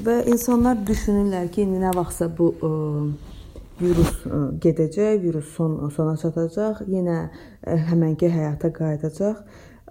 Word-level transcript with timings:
Və 0.00 0.22
insanlar 0.30 0.78
düşünürlər 0.88 1.50
ki, 1.52 1.66
indi 1.66 1.80
nə 1.82 1.90
vaxtsa 1.92 2.30
bu 2.32 2.48
ə, 2.64 2.70
virus 3.82 4.22
ə, 4.24 4.38
gedəcək, 4.62 5.18
virus 5.20 5.50
son 5.56 5.76
sona 5.92 6.14
çatacaq, 6.20 6.80
yenə 6.88 7.18
ə, 7.26 7.76
həmənki 7.90 8.30
həyata 8.32 8.72
qayıdacaq. 8.72 9.42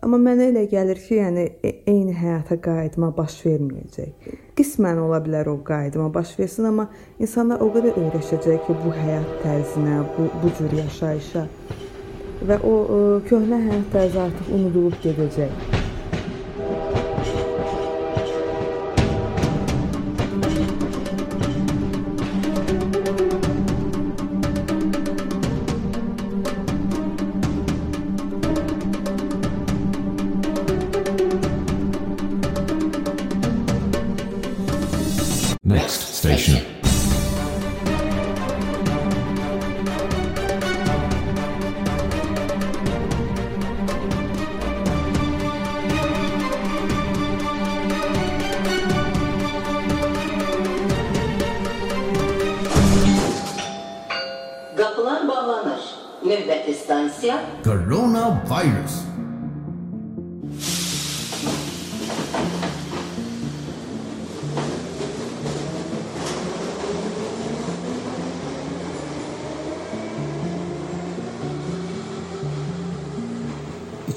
Amma 0.02 0.18
mənə 0.18 0.48
elə 0.50 0.64
gəlir 0.72 0.98
ki, 0.98 1.20
yəni 1.20 1.44
e, 1.62 1.74
eyni 1.92 2.16
həyata 2.18 2.58
qayıtma 2.66 3.12
baş 3.14 3.36
verməyəcək. 3.46 4.32
Qismən 4.58 4.98
ola 5.04 5.20
bilər 5.22 5.52
o 5.52 5.60
qayıtma 5.68 6.08
baş 6.16 6.34
versin, 6.40 6.72
amma 6.72 6.88
insanlar 7.22 7.62
o 7.62 7.70
qədər 7.76 8.00
öyrəşəcək 8.02 8.66
ki, 8.66 8.80
bu 8.82 8.96
həyat 8.98 9.38
tərzinə, 9.44 10.02
bu 10.16 10.32
bu 10.42 10.56
cür 10.58 10.74
yaşayışa 10.82 11.46
və 12.50 12.58
o 12.66 12.74
ə, 12.82 13.00
köhnə 13.30 13.62
həyat 13.68 13.94
tərzi 13.94 14.22
artıq 14.26 14.52
unudulub 14.58 14.98
gedəcək. 15.06 15.81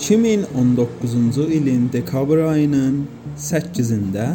...2019-cu 0.05 1.43
ilin 1.51 1.93
dekabr 1.93 2.39
ayının 2.39 3.07
8-də 3.39 4.27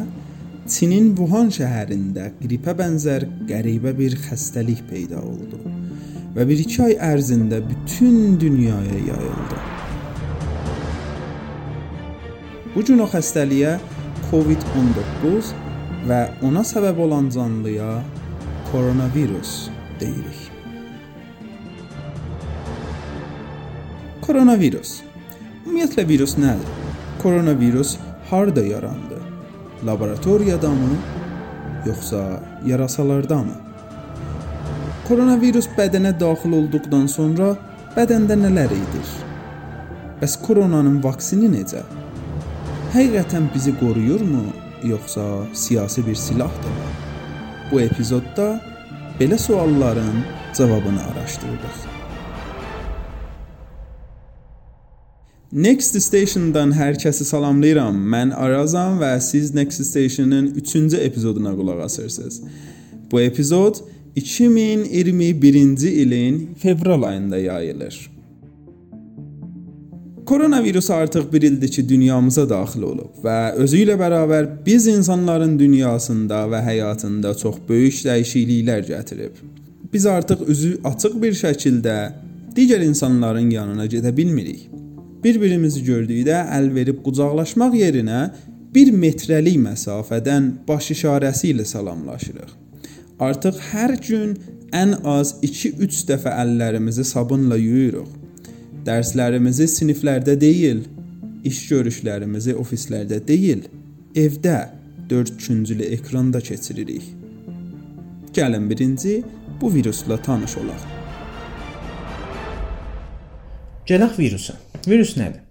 Çinin 0.65 1.11
Wuhan 1.17 1.51
şəhərində 1.53 2.31
qripə 2.39 2.73
bənzər 2.77 3.27
qəribə 3.49 3.91
bir 3.97 4.15
xəstəlik 4.23 4.79
peyda 4.89 5.19
oldu 5.21 5.59
və 6.33 6.45
1-2 6.49 6.79
ay 6.87 6.95
ərzində 7.11 7.59
bütün 7.67 8.39
dünyaya 8.41 8.97
yayıldı. 9.09 9.59
Bu 12.75 12.85
gün 12.87 13.03
o 13.05 13.07
xəstəliyə 13.13 13.75
COVID-19 14.31 15.51
və 16.09 16.19
ona 16.49 16.63
səbəb 16.71 17.03
olan 17.05 17.29
canlıya 17.35 17.91
koronavirus 18.71 19.53
deyirik. 20.01 20.41
Koronavirus. 24.25 25.08
Ümumiyyətlə 25.69 26.01
virus 26.09 26.31
nədir? 26.41 26.69
Koronavirus 27.21 27.91
harda 28.29 28.61
yarandı? 28.65 29.17
Laboratoriyada 29.85 30.69
mı, 30.69 30.95
yoxsa 31.85 32.21
yarasalarda 32.65 33.37
mı? 33.37 33.53
Koronavirus 35.07 35.67
bədənə 35.77 36.15
daxil 36.23 36.55
olduqdan 36.57 37.05
sonra 37.05 37.51
bədəndə 37.93 38.39
nələr 38.41 38.73
edir? 38.79 39.13
Bəs 40.23 40.39
koronanın 40.47 40.97
vaksini 41.05 41.51
necə? 41.53 41.85
Həqiqətən 42.95 43.51
bizi 43.53 43.75
qoruyurmu, 43.83 44.47
yoxsa 44.89 45.27
siyasi 45.53 46.07
bir 46.07 46.17
silahdırmı? 46.25 46.89
Bu 47.69 47.85
epizodda 47.85 48.49
belə 49.21 49.37
sualların 49.37 50.25
cavabını 50.57 51.07
araşdırdıq. 51.13 51.98
Next 55.49 55.95
Station-dan 55.97 56.69
hər 56.77 56.93
kəsi 57.01 57.25
salamlayıram. 57.25 57.95
Mən 57.97 58.35
Arazam 58.37 58.99
və 59.01 59.15
siz 59.17 59.49
Next 59.57 59.81
Station-ın 59.81 60.51
3-cü 60.53 60.97
epizoduna 61.01 61.55
qulaq 61.55 61.79
asırsınız. 61.85 62.41
Bu 63.11 63.21
epizod 63.21 63.75
2021-ci 64.15 65.89
ilin 65.89 66.53
fevral 66.53 67.03
ayında 67.03 67.37
yayılır. 67.37 68.11
Koronavirus 70.25 70.89
artıq 70.89 71.33
bir 71.33 71.41
ildir 71.41 71.67
ki, 71.67 71.89
dünyamıza 71.89 72.49
daxil 72.49 72.81
olub 72.85 73.17
və 73.23 73.53
özü 73.57 73.77
ilə 73.87 73.97
bərabər 73.97 74.45
biz 74.65 74.85
insanların 74.87 75.59
dünyasında 75.59 76.45
və 76.45 76.61
həyatında 76.61 77.33
çox 77.33 77.55
böyük 77.69 78.03
dəyişikliklər 78.05 78.85
gətirib. 78.85 79.41
Biz 79.93 80.05
artıq 80.05 80.45
üzü 80.47 80.77
açıq 80.83 81.21
bir 81.21 81.33
şəkildə 81.33 81.97
digər 82.53 82.85
insanların 82.85 83.49
yanına 83.49 83.85
gedə 83.85 84.17
bilmirik. 84.17 84.69
Bir-birimizi 85.23 85.81
gördükdə 85.83 86.37
əl 86.55 86.69
verib 86.75 87.01
qucaqlaşmaq 87.03 87.75
yerinə 87.75 88.21
1 88.75 88.91
metrlik 88.95 89.57
məsafədən 89.59 90.51
baş 90.67 90.91
işarəsi 90.95 91.51
ilə 91.53 91.65
salamlaşırıq. 91.67 92.51
Artıq 93.19 93.57
hər 93.71 93.95
gün 94.05 94.37
ən 94.71 94.93
az 95.03 95.33
2-3 95.43 96.05
dəfə 96.11 96.31
əllərimizi 96.43 97.03
sabunla 97.03 97.57
yuyuruq. 97.59 98.07
Dərslərimizi 98.87 99.67
siniflərdə 99.67 100.37
deyil, 100.39 100.85
iş 101.43 101.65
görüşlərimizi 101.71 102.55
ofislərdə 102.61 103.19
deyil, 103.27 103.65
evdə 104.15 104.69
4 105.09 105.35
künclü 105.41 105.89
ekranda 105.97 106.39
keçiririk. 106.41 107.03
Gəlin 108.33 108.69
birinci 108.69 109.23
bu 109.61 109.73
virusla 109.73 110.21
tanış 110.21 110.57
olaq. 110.63 110.87
Gələk 113.89 114.19
virusa. 114.19 114.53
Virus 114.87 115.17
nədir? 115.17 115.41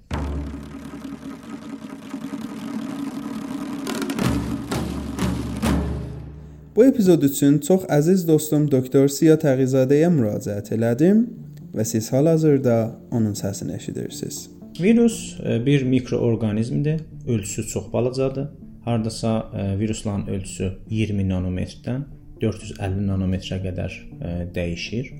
Bu 6.77 6.85
epizod 6.87 7.23
üçün 7.23 7.59
çox 7.59 7.85
əziz 7.93 8.23
dostum 8.29 8.69
doktor 8.71 9.11
Siya 9.13 9.37
Təğizadəyə 9.43 10.09
müraciət 10.15 10.71
elədim 10.77 11.27
və 11.75 11.85
siz 11.85 12.09
hal-hazırda 12.15 12.79
onun 13.11 13.35
səsini 13.37 13.77
eşidirsiniz. 13.77 14.47
Virus 14.81 15.37
e, 15.45 15.67
bir 15.67 15.83
mikroorqanizmdir. 15.83 17.01
Ölçüsü 17.29 17.67
çox 17.67 17.93
balacadır. 17.93 18.49
Hardasa 18.85 19.47
e, 19.57 19.79
virusların 19.79 20.27
ölçüsü 20.27 20.73
20 20.91 21.29
nanometrdən 21.29 22.05
450 22.41 23.07
nanometrə 23.11 23.61
qədər 23.67 24.03
e, 24.23 24.37
dəyişir. 24.55 25.13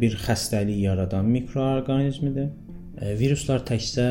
Bir 0.00 0.12
xəstəlik 0.26 0.76
yaradan 0.76 1.24
mikroorqanizmdir. 1.24 2.50
Viruslar 3.00 3.62
təkcə 3.64 4.06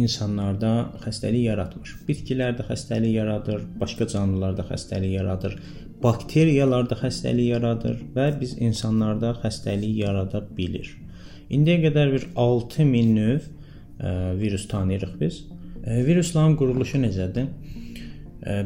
insanlarda 0.00 0.72
xəstəlik 1.02 1.44
yaratmır. 1.50 1.90
Bitkilərdə 2.08 2.64
xəstəlik 2.70 3.12
yaradır, 3.18 3.60
başqa 3.80 4.06
canlılarda 4.08 4.64
xəstəlik 4.70 5.12
yaradır, 5.18 5.58
bakteriyalarda 6.02 6.96
xəstəlik 7.02 7.50
yaradır 7.52 8.00
və 8.16 8.30
biz 8.40 8.56
insanlarda 8.58 9.34
xəstəlik 9.42 10.00
yarada 10.00 10.40
bilir. 10.56 10.88
İndiyə 11.52 11.82
qədər 11.84 12.14
bir 12.14 12.26
6000 12.40 13.14
növ 13.18 13.44
ə, 14.00 14.32
virus 14.40 14.66
tanıyırıq 14.72 15.14
biz. 15.20 15.44
Virusların 15.82 16.56
quruluşu 16.56 17.02
necədir? 17.02 17.48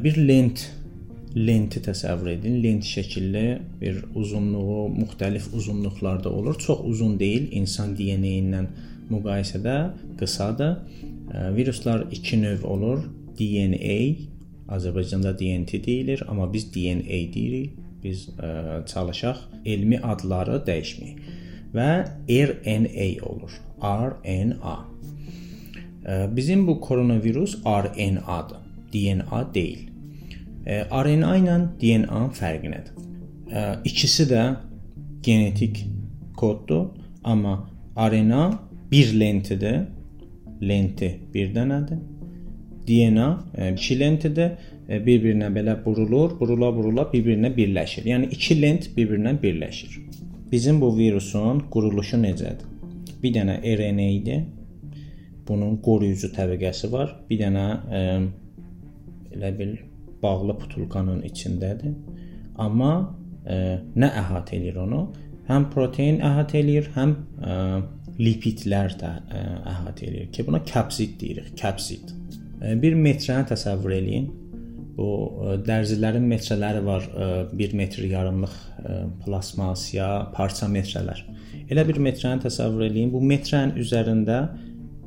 Bir 0.03 0.16
lent 0.28 0.62
lenti 1.37 1.81
təsəvvür 1.84 2.36
edin. 2.36 2.60
Lent 2.62 2.84
şəkilli 2.86 3.47
bir 3.80 4.03
uzunluğu 4.15 4.86
müxtəlif 4.95 5.51
uzunluqlarda 5.57 6.30
olur. 6.30 6.59
Çox 6.59 6.84
uzun 6.84 7.19
deyil, 7.21 7.51
insan 7.53 7.97
DNA-ilə 7.97 8.62
müqayisədə 9.11 9.77
qısadır. 10.21 10.77
Viruslar 11.57 12.07
2 12.13 12.43
növ 12.43 12.65
olur. 12.65 13.05
DNA, 13.39 13.99
Azərbaycanda 14.69 15.35
DNT 15.39 15.85
deyilir, 15.87 16.23
amma 16.29 16.53
biz 16.53 16.71
DNA 16.75 17.21
deyirik. 17.35 17.77
Biz 18.03 18.29
ə, 18.39 18.49
çalışaq 18.87 19.39
elmi 19.67 19.99
adları 20.05 20.61
dəyişməyək. 20.67 21.33
Və 21.75 21.89
RNA 22.29 23.09
olur. 23.27 23.57
RNA. 23.83 24.77
Ə, 26.07 26.37
bizim 26.37 26.67
bu 26.69 26.79
koronavirus 26.81 27.59
RNA-dır. 27.65 28.63
DNA 28.93 29.41
deyil. 29.55 29.89
Ə, 30.67 30.87
RNA 30.91 31.33
ilə 31.41 31.57
DNA 31.81 32.23
fərqi 32.37 32.73
nədir? 32.75 33.09
Ə, 33.51 33.65
ikisi 33.89 34.29
də 34.31 34.45
genetik 35.27 35.83
koddur, 36.39 36.93
amma 37.25 37.59
RNA 37.97 38.45
bir 38.91 39.21
lentidir. 39.21 39.80
Lenti 40.62 41.10
bir 41.34 41.54
dənədir. 41.54 41.98
DNA 42.86 43.28
2 43.74 43.94
e, 43.94 43.98
lentidir. 44.00 44.50
bir-birinə 44.88 45.48
belə 45.50 45.74
burulur, 45.84 46.36
burula 46.41 46.71
burula 46.74 47.09
bir-birinə 47.10 47.50
birləşir. 47.56 48.06
Yəni 48.06 48.28
iki 48.30 48.54
lent 48.62 48.91
bir-birinə 48.97 49.34
birləşir. 49.42 49.97
Bizim 50.53 50.80
bu 50.80 50.92
virusun 50.97 51.65
quruluşu 51.71 52.21
necədir? 52.22 52.68
Bir 53.22 53.33
dənə 53.34 53.56
RNA 53.78 54.09
idi. 54.18 54.36
Bunun 55.48 55.80
qoruyucu 55.83 56.30
təbəqəsi 56.36 56.91
var. 56.92 57.16
Bir 57.30 57.41
dənə 57.42 57.66
e, 57.98 58.03
elə 59.34 59.53
bil 59.59 59.77
bağlı 60.22 60.54
butulkanın 60.60 61.24
içindədir. 61.27 61.94
Amma 62.62 62.92
e, 63.47 63.56
nə 63.98 64.10
əhatə 64.22 64.54
eləyir 64.60 64.78
onu? 64.86 65.03
Həm 65.50 65.68
protein 65.74 66.22
əhatə 66.27 66.60
eləyir, 66.62 66.92
həm 66.94 67.16
e, 67.42 67.59
lipidlər 68.21 68.97
də 69.01 69.13
e, 69.28 69.42
əhatə 69.72 70.09
eləyir 70.09 70.33
ki, 70.33 70.45
buna 70.47 70.63
kapsid 70.66 71.16
deyirik, 71.21 71.53
kapsid. 71.60 72.13
E, 72.63 72.74
bir 72.80 72.97
metrəni 72.98 73.48
təsəvvür 73.51 73.97
eləyin. 73.98 74.28
Bu 74.97 75.09
e, 75.28 75.57
dərzilərin 75.66 76.24
metrələri 76.30 76.83
var, 76.86 77.09
1 77.53 77.77
metr 77.77 78.07
yarımlıq 78.09 78.57
plasmas 79.24 79.89
ya 79.92 80.09
parça 80.36 80.68
metrələr. 80.71 81.24
Elə 81.66 81.84
bir 81.89 82.01
metrəni 82.01 82.47
təsəvvür 82.47 82.89
eləyin. 82.89 83.13
Bu 83.13 83.21
metrənin 83.21 83.77
üzərində 83.83 84.41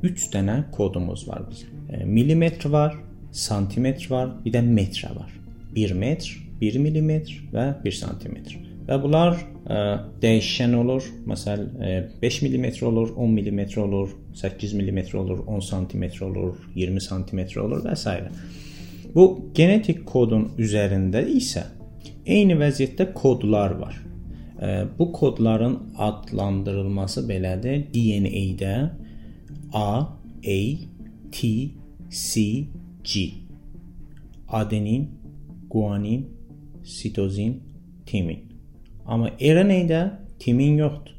3 0.04 0.30
dənə 0.34 0.62
kodumuz 0.74 1.26
var 1.28 1.44
bizim. 1.50 1.74
Millimetr 2.06 2.70
var, 2.70 2.94
santimetr 3.34 4.06
var, 4.12 4.30
bir 4.44 4.54
də 4.54 4.62
metrə 4.64 5.10
var. 5.16 5.32
1 5.74 5.94
metr, 5.98 6.34
1 6.62 6.82
millimetr 6.82 7.40
və 7.54 7.72
1 7.82 7.98
santimetr. 7.98 8.69
Və 8.90 8.96
bunlar 8.98 9.36
ə, 9.38 9.42
e, 9.70 9.82
dəyişən 10.22 10.72
olur. 10.74 11.04
Məsəl 11.30 11.60
ə, 11.78 11.90
5 12.22 12.38
mm 12.42 12.66
olur, 12.88 13.12
10 13.14 13.36
mm 13.36 13.60
olur, 13.84 14.16
8 14.34 14.74
mm 14.74 14.98
olur, 15.20 15.44
10 15.46 15.60
sm 15.68 16.06
olur, 16.26 16.56
20 16.74 17.04
sm 17.04 17.44
olur 17.62 17.84
və 17.84 17.94
s. 17.94 18.16
Bu 19.14 19.26
genetik 19.54 20.02
kodun 20.06 20.48
üzərində 20.58 21.22
isə 21.22 21.68
eyni 22.26 22.58
vəziyyətdə 22.58 23.12
kodlar 23.14 23.76
var. 23.78 23.94
Ə, 24.58 24.66
e, 24.66 24.82
bu 24.98 25.12
kodların 25.14 25.78
adlandırılması 25.94 27.28
belədir. 27.30 27.86
DNA-də 27.94 28.74
A, 29.72 29.86
A, 30.42 30.60
T, 31.30 31.54
C, 32.10 32.66
G. 33.06 33.28
Adenin, 34.50 35.10
guanin, 35.70 36.26
sitozin, 36.82 37.60
timin. 38.06 38.49
Amma 39.06 39.30
RNA-də 39.40 40.02
timin 40.38 40.78
yoxdur. 40.78 41.16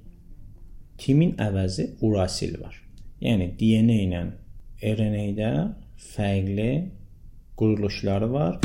Timin 0.98 1.34
əvəzi 1.42 1.88
urasil 2.06 2.60
var. 2.62 2.76
Yəni 3.22 3.52
DNA 3.60 3.98
ilə 4.06 4.22
RNA-də 4.82 5.52
fərqli 6.14 6.72
quruluşları 7.58 8.30
var. 8.34 8.60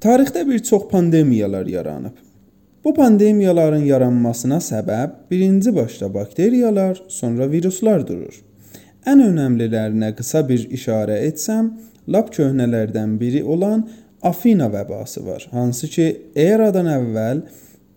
Tarixdə 0.00 0.46
bir 0.46 0.58
çox 0.58 0.88
pandemiyalar 0.90 1.66
yaranıb. 1.66 2.14
Bu 2.84 2.94
pandemiyaların 2.94 3.84
yaranmasına 3.84 4.56
səbəb 4.62 5.10
birinci 5.30 5.74
başda 5.76 6.14
bakteriyalar, 6.14 7.02
sonra 7.08 7.50
viruslar 7.50 8.06
durur. 8.08 8.47
Ən 9.08 9.22
önəmlilərinə 9.24 10.10
qısa 10.18 10.42
bir 10.48 10.66
işarə 10.74 11.16
etsəm, 11.28 11.70
lap 12.12 12.32
köhnələrdən 12.34 13.16
biri 13.20 13.40
olan 13.44 13.86
Afina 14.22 14.66
vəbası 14.72 15.22
var, 15.26 15.46
hansı 15.54 15.88
ki, 15.94 16.06
eradan 16.36 16.88
əvvəl 16.90 17.42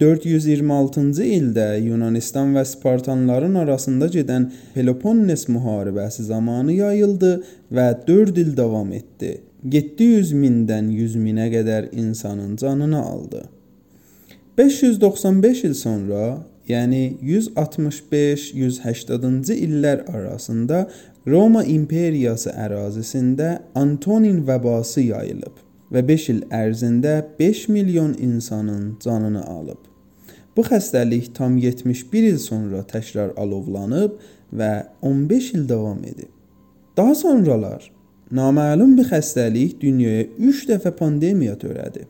426-cı 0.02 1.26
ildə 1.38 1.66
Yunanistan 1.84 2.54
və 2.56 2.64
Spartanların 2.66 3.58
arasında 3.64 4.08
gedən 4.14 4.48
Peloponnes 4.76 5.48
müharibəsi 5.50 6.26
zamanı 6.30 6.78
yayıldı 6.78 7.32
və 7.74 7.88
4 8.08 8.38
il 8.44 8.56
davam 8.58 8.94
etdi. 8.94 9.34
700 9.74 10.32
mindən 10.34 10.90
100 10.94 11.18
minə 11.22 11.50
qədər 11.54 11.92
insanın 11.92 12.56
canını 12.56 13.02
aldı. 13.02 13.44
595 14.58 15.64
il 15.64 15.74
sonra, 15.74 16.24
yəni 16.72 17.04
165-180-cı 17.22 19.54
illər 19.68 20.00
arasında 20.10 20.88
Roma 21.28 21.64
imperiyası 21.64 22.50
ərazisində 22.58 23.60
Antonin 23.76 24.48
vəbası 24.48 25.02
yayılıb 25.12 25.56
və 25.94 26.08
5 26.08 26.30
il 26.34 26.42
ərzində 26.56 27.24
5 27.40 27.68
milyon 27.70 28.16
insanın 28.20 28.98
canını 29.04 29.44
alıb. 29.46 29.78
Bu 30.56 30.62
xəstəlik 30.68 31.34
tam 31.34 31.58
71 31.58 32.24
il 32.32 32.38
sonra 32.42 32.84
təkrar 32.88 33.34
alovlanıb 33.40 34.12
və 34.54 34.72
15 35.02 35.54
il 35.56 35.68
davam 35.70 36.00
edib. 36.04 36.32
Daha 36.98 37.16
sonralar 37.16 37.92
naməlum 38.32 38.98
bir 38.98 39.08
xəstəlik 39.12 39.80
dünyaya 39.82 40.26
3 40.40 40.66
dəfə 40.72 40.92
pandemiya 40.96 41.58
törədib. 41.60 42.08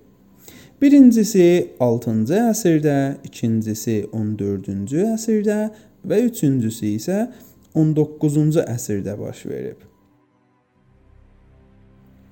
Birincisi 0.81 1.75
6-cı 1.77 2.37
əsrdə, 2.49 2.95
ikincisi 3.27 3.99
14-cü 4.17 5.03
əsrdə 5.11 5.57
və 6.09 6.17
üçüncüsü 6.25 6.95
isə 6.95 7.17
19-cu 7.77 8.63
əsrdə 8.63 9.13
baş 9.19 9.43
verib. 9.45 9.85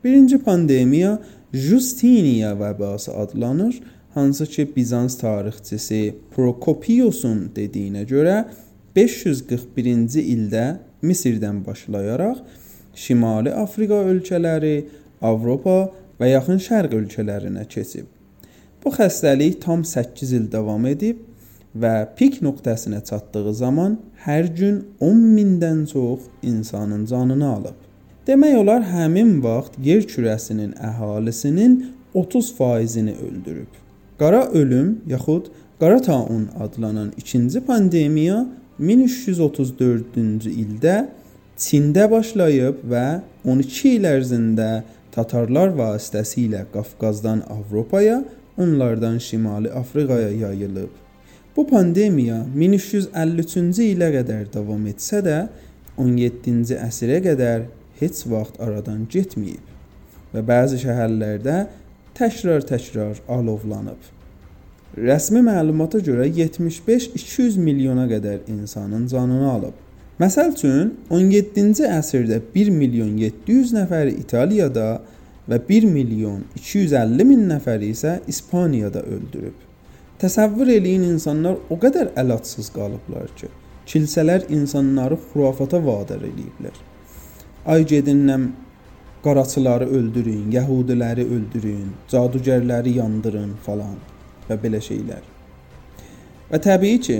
Birinci 0.04 0.42
pandemiya 0.42 1.20
Justiniya 1.54 2.56
vəbası 2.58 3.14
adlanır, 3.22 3.78
hansı 4.18 4.46
ki 4.46 4.68
Bizans 4.76 5.22
tarixçisi 5.22 6.16
Prokopiusun 6.34 7.52
dediyinə 7.54 8.08
görə 8.10 8.44
541-ci 8.98 10.26
ildə 10.34 10.68
Misirdən 11.06 11.62
başlayaraq 11.66 12.42
Şimali 12.98 13.54
Afrika 13.54 14.02
ölkələri, 14.10 14.88
Avropa 15.22 15.92
və 16.18 16.34
Yaxın 16.34 16.58
Şərq 16.58 16.98
ölkələrinə 16.98 17.70
keçib. 17.70 18.10
Bu 18.84 18.92
xəstəlik 18.96 19.60
tam 19.62 19.84
8 19.84 20.32
il 20.38 20.46
davam 20.52 20.86
edib 20.88 21.18
və 21.76 21.94
pik 22.18 22.40
nöqtəsinə 22.46 23.02
çatdığı 23.10 23.54
zaman 23.54 23.98
hər 24.26 24.48
gün 24.56 24.78
10 25.00 25.20
mindən 25.36 25.86
çox 25.92 26.30
insanın 26.42 27.06
canını 27.06 27.50
alıb. 27.56 27.78
Demək 28.28 28.56
olar 28.62 28.86
həmin 28.94 29.40
vaxt 29.44 29.76
yer 29.84 30.04
kürəsinin 30.08 30.74
əhalisinin 30.90 31.76
30%-ni 32.16 33.16
öldürüb. 33.28 33.72
Qara 34.20 34.48
ölüm 34.48 35.02
yaxud 35.08 35.52
qara 35.80 36.02
taun 36.02 36.50
adlanan 36.60 37.12
ikinci 37.18 37.62
pandemiya 37.62 38.46
1334-cü 38.80 40.52
ildə 40.64 40.98
Çində 41.60 42.06
başlayıb 42.08 42.86
və 42.88 43.06
12 43.44 43.90
il 43.98 44.06
ərzində 44.08 44.70
tatarlar 45.12 45.74
vasitəsilə 45.76 46.62
Qafqazdan 46.72 47.42
Avropaya 47.52 48.22
onlardan 48.60 49.18
Şimali 49.18 49.72
Afrikaya 49.72 50.30
yayılıb. 50.30 50.90
Bu 51.56 51.68
pandemiya 51.68 52.46
1353-cü 52.58 53.90
ilə 53.96 54.12
qədər 54.20 54.46
davam 54.54 54.86
etsə 54.88 55.24
də 55.26 55.40
17-ci 55.98 56.78
əsrə 56.80 57.18
qədər 57.26 57.66
heç 58.00 58.22
vaxt 58.32 58.62
aradan 58.64 59.08
getməyib 59.12 59.66
və 60.34 60.44
bəzi 60.46 60.80
şəhərlərdə 60.84 61.58
təkrar-təkrar 62.20 63.20
alovlanıb. 63.28 64.00
Rəsmi 64.98 65.42
məlumata 65.46 66.00
görə 66.04 66.28
75-200 66.28 67.60
milyona 67.64 68.08
qədər 68.10 68.48
insanın 68.52 69.08
canını 69.08 69.52
alıb. 69.52 69.76
Məsəl 70.20 70.54
üçün 70.56 70.94
17-ci 71.10 71.86
əsrdə 71.88 72.42
1 72.56 72.72
milyon 72.76 73.18
700 73.18 73.74
nəfəri 73.78 74.18
İtaliyada 74.20 74.88
və 75.50 75.58
1 75.70 75.88
milyon 75.90 76.44
250 76.56 77.26
min 77.26 77.48
nəfəri 77.50 77.90
isə 77.96 78.20
İspaniyada 78.28 79.02
öldürüb. 79.02 79.58
Təsəvvür 80.22 80.70
eləyin 80.76 81.06
insanlar 81.08 81.58
o 81.72 81.78
qədər 81.80 82.12
əlacsız 82.20 82.70
qalıblar 82.76 83.32
ki, 83.40 83.48
kilsələr 83.90 84.46
insanları 84.54 85.18
xurafata 85.30 85.80
vadar 85.86 86.22
eləyiblər. 86.28 86.76
Ay 87.66 87.86
gedinəm 87.88 88.50
qaraçıları 89.24 89.88
öldürün, 90.00 90.46
yəhudiləri 90.54 91.26
öldürün, 91.26 91.90
cadugərləri 92.12 92.98
yandırın 93.00 93.56
falan 93.66 93.98
və 94.50 94.60
belə 94.62 94.84
şeylər. 94.84 95.26
Və 96.50 96.62
təbii 96.66 97.02
ki, 97.06 97.18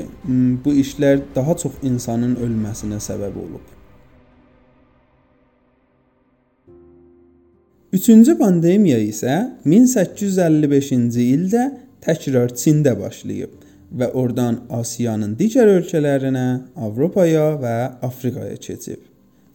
bu 0.64 0.74
işlər 0.84 1.22
daha 1.36 1.58
çox 1.64 1.82
insanın 1.86 2.38
ölməsinə 2.46 3.02
səbəb 3.04 3.36
olub. 3.38 3.79
Üçüncü 7.94 8.36
pandemiya 8.38 9.00
isə 9.02 9.36
1855-ci 9.66 11.24
ildə 11.34 11.64
təkrar 12.06 12.52
Çində 12.54 12.92
başlayıb 13.00 13.56
və 13.98 14.12
oradan 14.14 14.60
Asiyanın 14.70 15.32
digər 15.40 15.72
ölkələrinə, 15.80 16.70
Avropaya 16.78 17.48
və 17.58 17.78
Afrikaya 18.06 18.60
keçib. 18.62 19.00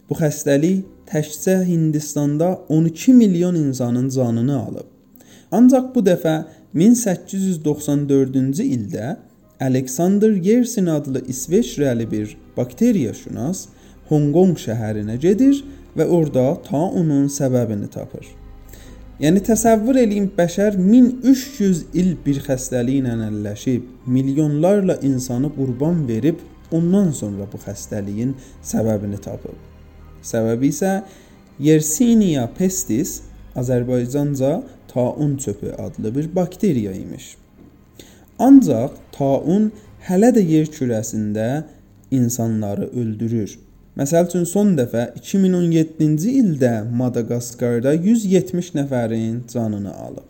Bu 0.09 0.17
xəstəlik 0.19 0.83
təkcə 1.07 1.61
Hindistanda 1.63 2.49
12 2.67 3.13
milyon 3.13 3.55
insanın 3.55 4.09
canını 4.09 4.59
alıb. 4.59 4.89
Ancaq 5.51 5.93
bu 5.95 6.03
dəfə 6.03 6.35
1894-cü 6.75 8.67
ildə 8.67 9.15
Alexander 9.61 10.35
Yersin 10.35 10.91
adlı 10.91 11.23
İsveçrəli 11.31 12.11
bir 12.11 12.35
bakteriyaşünas 12.57 13.67
Honqonq 14.11 14.59
şəhərinə 14.67 15.15
gedir 15.23 15.63
və 15.95 16.07
orada 16.07 16.55
taunun 16.67 17.27
səbəbini 17.31 17.89
tapır. 17.91 18.25
Yəni 19.19 19.39
təsəvvür 19.47 20.01
eləyin 20.01 20.25
bəşər 20.35 20.75
1300 20.75 21.85
il 21.95 22.15
bir 22.25 22.41
xəstəliklə 22.43 23.13
əlləşib, 23.29 23.85
milyonlarla 24.11 24.97
insanı 25.07 25.53
qurban 25.55 26.01
verib, 26.07 26.41
ondan 26.71 27.13
sonra 27.15 27.47
bu 27.51 27.61
xəstəliyin 27.63 28.33
səbəbini 28.63 29.21
tapıb. 29.23 29.55
Səbəbi 30.25 30.73
isə 30.73 30.97
Yersinia 31.63 32.49
pestis, 32.57 33.21
Azərbaycanca 33.55 34.63
taun 34.91 35.37
çöpü 35.37 35.71
adlı 35.79 36.15
bir 36.15 36.35
bakteriya 36.35 36.91
imiş. 36.91 37.37
Ancaq 38.39 38.97
taun 39.15 39.71
hələ 40.09 40.33
də 40.35 40.43
yer 40.43 40.67
kürəsində 40.67 41.63
insanları 42.11 42.89
öldürür. 42.91 43.59
Məsəl 43.95 44.25
üçün 44.27 44.43
son 44.43 44.73
dəfə 44.75 45.05
2017-ci 45.15 46.33
ildə 46.41 46.71
Madaqaskarda 46.99 47.93
170 47.95 48.73
nəfərin 48.75 49.37
canını 49.51 49.93
alıb. 50.07 50.27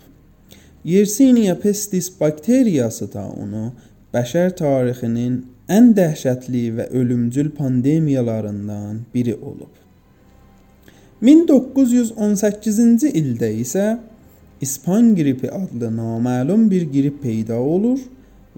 Yersinia 0.85 1.55
pestis 1.59 2.11
bakteriyası 2.19 3.07
da 3.13 3.23
onu 3.25 3.71
bəşər 4.13 4.51
tarixinin 4.59 5.39
ən 5.77 5.87
dəhşətli 5.97 6.61
və 6.77 6.85
ölümcül 6.99 7.49
pandemiyalarından 7.57 8.99
biri 9.13 9.33
olub. 9.33 9.73
1918-ci 11.25 13.09
ildə 13.17 13.49
isə 13.63 13.85
İspan 14.61 15.15
qripi 15.17 15.49
adlı 15.49 15.89
naməlum 15.95 16.69
bir 16.69 16.85
qrip 16.91 17.17
peyda 17.23 17.57
olur 17.57 17.97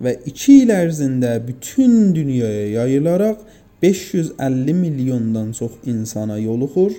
və 0.03 0.17
2 0.33 0.57
il 0.65 0.75
ərzində 0.75 1.31
bütün 1.47 2.11
dünyaya 2.15 2.67
yayılaraq 2.81 3.39
550 3.81 4.73
milyondan 4.73 5.51
çox 5.51 5.71
insana 5.85 6.37
yoluxur, 6.37 6.91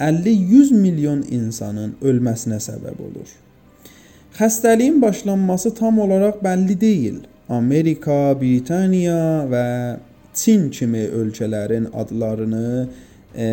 50-100 0.00 0.74
milyon 0.74 1.24
insanın 1.30 1.94
ölməsinə 2.02 2.58
səbəb 2.62 2.98
olur. 3.06 3.28
Xəstəliyin 4.38 5.02
başlanması 5.02 5.74
tam 5.74 5.98
olaraq 5.98 6.40
bəlli 6.44 6.80
deyil. 6.80 7.20
Amerika, 7.48 8.32
Britaniya 8.40 9.44
və 9.50 9.66
Çin 10.34 10.70
kimi 10.70 11.02
ölkələrin 11.12 11.90
adlarını 11.92 12.88
e, 13.36 13.46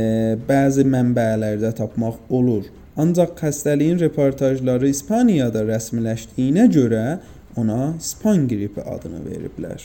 bəzi 0.47 0.85
mənbələrdə 0.87 1.73
tapmaq 1.75 2.31
olur. 2.31 2.63
Ancaq 2.97 3.35
xəstəliyin 3.41 3.99
reportajları 3.99 4.87
İspaniyada 4.95 5.65
rəsmiləşdiyinə 5.67 6.69
görə 6.71 7.05
ona 7.59 7.93
Span 7.99 8.47
qripi 8.47 8.81
adını 8.81 9.19
veriblər. 9.27 9.83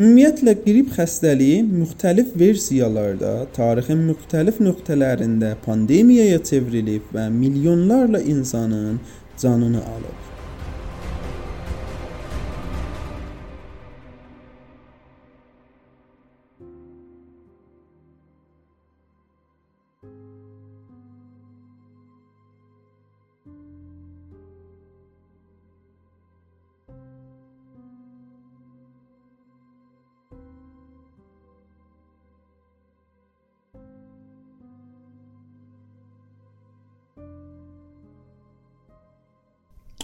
Ümumiyyətlə 0.00 0.52
qrip 0.62 0.94
xəstəliyi 0.96 1.56
müxtəlif 1.68 2.30
versiyalarda 2.42 3.32
tarixin 3.58 4.00
müxtəlif 4.06 4.62
nöqtələrində 4.64 5.50
pandemiyaya 5.66 6.40
çevrilib 6.50 7.12
və 7.18 7.28
milyonlarla 7.36 8.24
insanın 8.34 8.96
canını 9.44 9.84
alıb. 9.94 10.29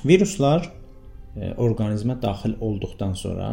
Viruslar 0.07 0.69
e, 1.37 1.53
orqanizmə 1.57 2.17
daxil 2.23 2.55
olduqdan 2.63 3.15
sonra 3.19 3.49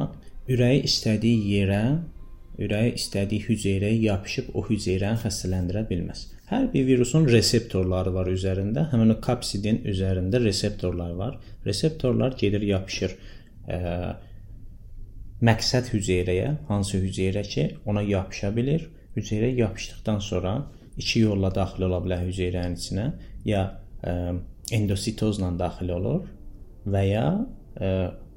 ürəyi 0.52 0.84
istədiyi 0.90 1.40
yerə, 1.54 1.84
ürəyi 2.62 2.94
istədiyi 3.00 3.48
hüceyrəyə 3.48 4.02
yapışıb 4.04 4.52
o 4.54 4.66
hüceyrəni 4.68 5.22
xəstələndirə 5.24 5.86
bilməz. 5.90 6.28
Hər 6.52 6.68
bir 6.74 6.86
virusun 6.90 7.26
reseptorları 7.32 8.14
var 8.14 8.30
üzərində. 8.30 8.86
Həmin 8.92 9.16
o 9.16 9.18
kapsidin 9.24 9.82
üzərində 9.90 10.44
reseptorlar 10.44 11.16
var. 11.18 11.40
Reseptorlar 11.66 12.36
gedir 12.38 12.68
yapışır 12.68 13.16
ə, 13.16 13.80
e, 13.80 14.06
məqsəd 15.50 15.90
hüceyrəyə, 15.96 16.54
hansı 16.70 17.02
hüceyrə 17.02 17.46
ki, 17.50 17.68
ona 17.90 18.06
yapışa 18.06 18.54
bilir. 18.56 18.86
Hüceyrəyə 19.18 19.58
yapışdıqdan 19.64 20.22
sonra 20.28 20.54
iki 20.98 21.24
yolla 21.24 21.50
daxil 21.56 21.88
ola 21.90 22.04
bilər 22.04 22.28
hüceyrənin 22.28 22.78
içinə, 22.78 23.10
ya 23.50 23.66
ə, 24.04 24.14
e, 24.14 24.40
endositozla 24.78 25.50
daxil 25.60 25.90
olur 25.98 26.22
və 26.86 27.04
ya 27.08 27.28
ə, 27.34 27.46
e, 27.88 27.92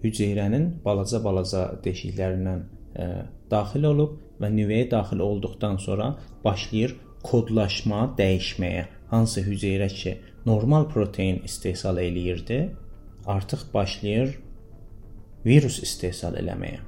hüceyrənin 0.05 0.69
balaca-balaca 0.85 1.67
deşiklərindən 1.85 2.63
ə, 2.63 2.69
e, 3.03 3.09
daxil 3.51 3.89
olub 3.91 4.17
və 4.41 4.51
nüvəyə 4.53 4.91
daxil 4.93 5.23
olduqdan 5.25 5.79
sonra 5.83 6.15
başlayır 6.45 6.97
kodlaşma 7.27 8.03
dəyişməyə. 8.19 8.87
Hansı 9.11 9.43
hüceyrə 9.47 9.89
ki, 9.93 10.17
normal 10.47 10.89
protein 10.91 11.43
istehsal 11.47 11.99
eləyirdi, 12.03 12.61
artıq 13.27 13.67
başlayır 13.75 14.37
virus 15.47 15.79
istehsal 15.83 16.39
eləməyə. 16.43 16.83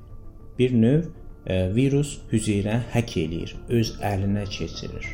Bir 0.58 0.74
növ 0.74 1.08
e, 1.46 1.58
virus 1.74 2.18
hüceyrəni 2.32 2.90
hək 2.94 3.18
eləyir, 3.24 3.56
öz 3.80 3.94
əlinə 4.02 4.46
keçirir. 4.50 5.12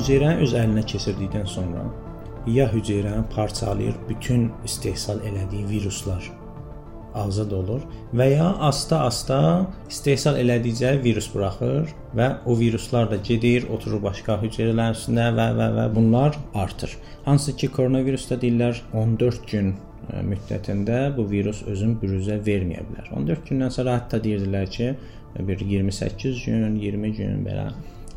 Hüceyrəni 0.00 0.40
öz 0.46 0.52
əlinə 0.56 0.80
keçirdikdən 0.88 1.42
sonra 1.44 1.82
ya 2.48 2.64
hüceyrəni 2.72 3.26
parçalayır, 3.34 3.98
bütün 4.08 4.46
istehsal 4.64 5.18
elədiyi 5.28 5.66
viruslar 5.68 6.30
azad 7.20 7.52
olur 7.52 7.82
və 8.16 8.30
ya 8.30 8.46
asta-asta 8.70 9.40
istehsal 9.90 10.38
elədikcə 10.40 10.94
virus 11.04 11.28
buraxır 11.34 11.92
və 12.16 12.30
o 12.48 12.56
viruslar 12.56 13.10
da 13.12 13.20
gedir, 13.28 13.68
oturur 13.68 14.00
başqa 14.06 14.38
hüceyrələrin 14.40 14.96
üstünə 14.96 15.28
və 15.36 15.50
və 15.60 15.68
və 15.76 15.86
bunlar 15.94 16.40
artır. 16.54 16.96
Hansı 17.28 17.56
ki 17.60 17.68
koronavirusda 17.76 18.40
deyirlər 18.40 18.80
14 18.96 19.48
gün 19.52 19.74
e, 19.74 20.22
müddətində 20.32 21.00
bu 21.16 21.28
virus 21.28 21.60
özün 21.68 21.98
büruzə 22.00 22.40
verməyə 22.46 22.88
bilər. 22.88 23.12
14 23.20 23.52
gündən 23.52 23.76
sonra 23.76 24.00
hətta 24.00 24.22
deyirdilər 24.24 24.70
ki, 24.72 24.94
bir 25.36 25.66
28 25.76 26.46
gün, 26.46 26.78
20 26.88 27.18
gün 27.20 27.42
belə 27.44 27.72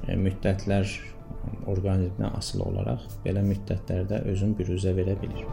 e, 0.07 0.15
müddətlər 0.15 0.99
orqanizmdən 1.67 2.37
asılı 2.37 2.63
olaraq 2.69 3.07
belə 3.25 3.43
müddətlərdə 3.45 4.23
özün 4.31 4.55
büruzə 4.57 4.95
verə 4.97 5.15
bilir. 5.21 5.47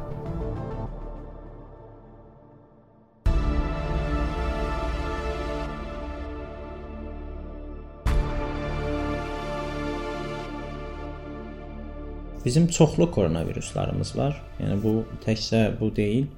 Bizim 12.44 12.66
çoxlu 12.68 13.11
koronaviruslarımız 13.11 14.16
var. 14.16 14.38
Yəni 14.61 14.78
bu 14.82 14.92
təkcə 15.25 15.75
bu 15.80 15.90
deyil. 15.97 16.30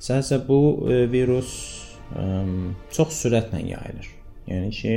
Sadəcə 0.00 0.38
bu 0.48 0.60
e, 0.88 1.02
virus 1.12 1.50
ə, 2.16 2.24
çox 2.96 3.12
sürətlə 3.18 3.60
yayılır. 3.68 4.08
Yəni 4.48 4.70
ki, 4.72 4.94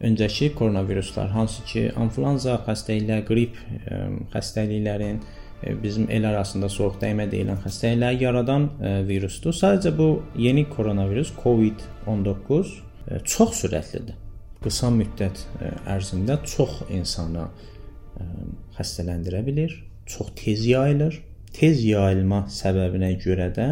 öncəki 0.00 0.52
koronaviruslar, 0.54 1.30
hansı 1.32 1.64
ki, 1.68 1.82
influenza 2.02 2.58
xəstəliklər, 2.66 3.24
qrip 3.28 3.56
ə, 3.56 4.00
xəstəliklərin 4.34 5.20
ə, 5.22 5.74
bizim 5.82 6.10
el 6.12 6.28
arasında 6.28 6.68
soyuq 6.72 6.98
dəymə 7.02 7.28
deyilən 7.32 7.62
xəstəlikləri 7.64 8.22
yaradan 8.26 8.68
ə, 8.76 8.92
virusdur. 9.08 9.56
Sadəcə 9.56 9.94
bu 9.96 10.10
yeni 10.40 10.66
koronavirus 10.68 11.32
COVID-19 11.40 12.74
ə, 13.08 13.22
çox 13.24 13.62
sürətlidir. 13.62 14.18
Qısa 14.64 14.88
müddət 14.90 15.44
ərzində 15.86 16.40
çox 16.48 16.80
insanı 16.90 17.44
xəstələndirə 18.74 19.42
bilir, 19.46 19.74
çox 20.08 20.32
tez 20.36 20.64
yayılır. 20.66 21.20
Tez 21.56 21.84
yayılma 21.84 22.42
səbəbinə 22.52 23.12
görə 23.22 23.46
də 23.56 23.66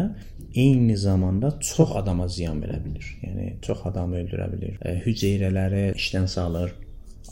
eyni 0.55 0.97
zamanda 0.97 1.59
çox 1.59 1.95
adama 1.99 2.27
ziyan 2.27 2.61
verə 2.63 2.79
bilər. 2.83 3.07
Yəni 3.23 3.47
çox 3.65 3.85
adamı 3.89 4.21
öldürə 4.21 4.47
bilər. 4.53 4.77
E, 4.81 4.95
hüceyrələri 5.05 5.85
işdən 5.99 6.27
salır, 6.31 6.71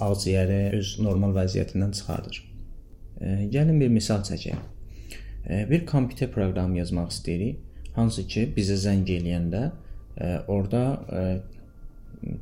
ağciyəri 0.03 0.75
öz 0.79 0.95
normal 1.05 1.35
vəziyyətindən 1.37 1.95
çıxardır. 1.99 2.41
E, 3.21 3.27
gəlin 3.55 3.79
bir 3.79 3.91
misal 3.93 4.23
çəkək. 4.27 4.69
bir 5.69 5.85
kompüter 5.85 6.29
proqramı 6.31 6.77
yazmaq 6.77 7.09
istəyirik, 7.11 7.57
hansı 7.95 8.23
ki, 8.27 8.45
bizə 8.55 8.77
zəng 8.79 9.09
eləyəndə 9.11 9.63
orada 10.47 10.83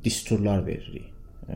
disturlar 0.06 0.62
veririk. 0.68 1.08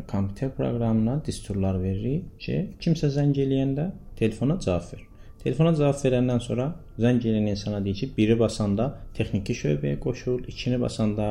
Kompüter 0.08 0.50
proqramına 0.58 1.20
disturlar 1.26 1.78
veririk 1.84 2.40
ki, 2.42 2.58
kimsə 2.82 3.12
zəng 3.14 3.38
eləyəndə 3.38 3.92
telefona 4.18 4.58
cavab 4.60 4.90
ver. 4.94 5.06
Telefona 5.46 5.76
cavab 5.78 6.00
verəndən 6.02 6.40
sonra 6.42 6.64
zəng 6.98 7.20
edən 7.22 7.52
insana 7.52 7.78
deyir 7.86 8.00
ki, 8.00 8.08
biri 8.18 8.34
basanda 8.40 8.88
texniki 9.14 9.54
şöbəyə 9.54 10.00
qoşul, 10.02 10.40
ikini 10.50 10.80
basanda 10.82 11.28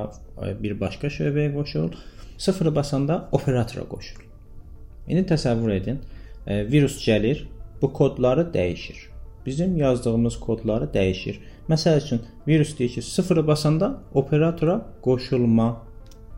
bir 0.63 0.77
başqa 0.79 1.11
şöbəyə 1.11 1.51
qoşul, 1.57 1.89
sıfırı 2.39 2.75
basanda 2.77 3.17
operatora 3.33 3.83
qoşul. 3.91 4.21
İndi 5.09 5.25
təsəvvür 5.33 5.73
edin, 5.75 5.99
virus 6.47 7.01
gəlir, 7.03 7.43
bu 7.83 7.91
kodları 7.93 8.47
dəyişir. 8.55 9.01
Bizim 9.47 9.77
yazdığımız 9.77 10.39
kodları 10.41 10.87
dəyişir. 10.95 11.43
Məsəl 11.69 11.99
üçün 11.99 12.23
virus 12.49 12.79
deyir 12.79 12.95
ki, 12.95 13.03
sıfırı 13.03 13.47
basanda 13.47 13.99
operatora 14.15 14.87
qoşulma. 15.03 15.83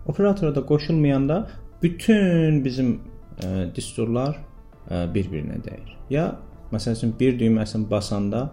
Operatora 0.06 0.54
da 0.54 0.64
qoşulmayanda 0.66 1.50
bütün 1.82 2.64
bizim 2.64 3.00
ə, 3.44 3.68
disturlar 3.76 4.40
ə, 4.88 5.04
bir-birinə 5.14 5.60
dəyir. 5.60 5.96
Ya 6.10 6.38
Məsəl 6.72 6.96
üçün 6.98 7.14
bir 7.20 7.38
düyməsini 7.38 7.90
basanda 7.90 8.48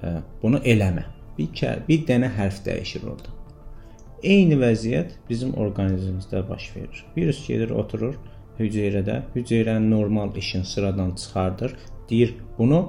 ə, 0.00 0.20
bunu 0.42 0.62
eləmə. 0.64 1.04
Bir 1.38 1.50
bir 1.88 2.06
dənə 2.08 2.30
hərf 2.36 2.64
dəyişir 2.66 3.06
orada. 3.08 3.36
Eyni 4.22 4.58
vəziyyət 4.60 5.14
bizim 5.28 5.54
orqanizmimizdə 5.56 6.42
baş 6.48 6.70
verir. 6.76 7.04
Virus 7.16 7.40
gedir, 7.46 7.70
oturur 7.70 8.18
hüceyrədə, 8.58 9.22
hüceyrənin 9.34 9.90
normal 9.90 10.36
işini 10.36 10.64
sıradan 10.64 11.14
çıxardır. 11.14 11.76
Deyir, 12.10 12.34
bunu 12.58 12.80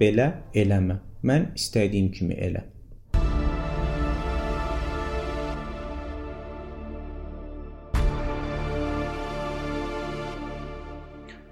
belə 0.00 0.32
eləmə. 0.54 1.00
Mən 1.24 1.50
istədiyim 1.56 2.08
kimi 2.16 2.34
elə. 2.34 2.64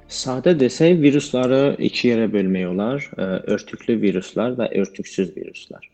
Sadə 0.08 0.54
desək, 0.56 0.96
virusları 1.02 1.76
iki 1.84 2.08
yerə 2.08 2.30
bölmək 2.32 2.66
olar. 2.70 3.04
Örtüklü 3.44 3.98
viruslar 4.00 4.54
və 4.56 4.70
örtüksüz 4.80 5.34
viruslar. 5.36 5.84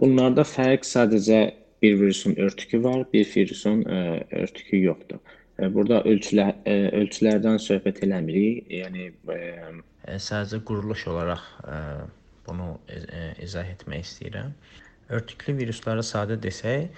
Bunlarda 0.00 0.42
fərq 0.42 0.82
sadəcə 0.86 1.40
bir 1.82 1.94
virusun 2.00 2.34
örtükü 2.36 2.82
var, 2.82 3.04
bir 3.12 3.30
virusun 3.36 3.84
örtükü 3.86 4.82
yoxdur. 4.82 5.22
Burada 5.60 6.02
ölçülər 6.08 6.58
ölçülərdən 6.98 7.62
söhbət 7.62 8.02
eləmirik. 8.08 8.66
Yəni 8.72 9.10
sadəcə 10.18 10.58
quruluş 10.66 11.06
olaraq 11.14 11.46
bunu 12.48 12.72
izah 13.44 13.70
etmək 13.70 14.02
istəyirəm. 14.08 14.52
Örtüklü 15.14 15.56
virusları 15.62 16.02
sadə 16.06 16.42
desək, 16.42 16.90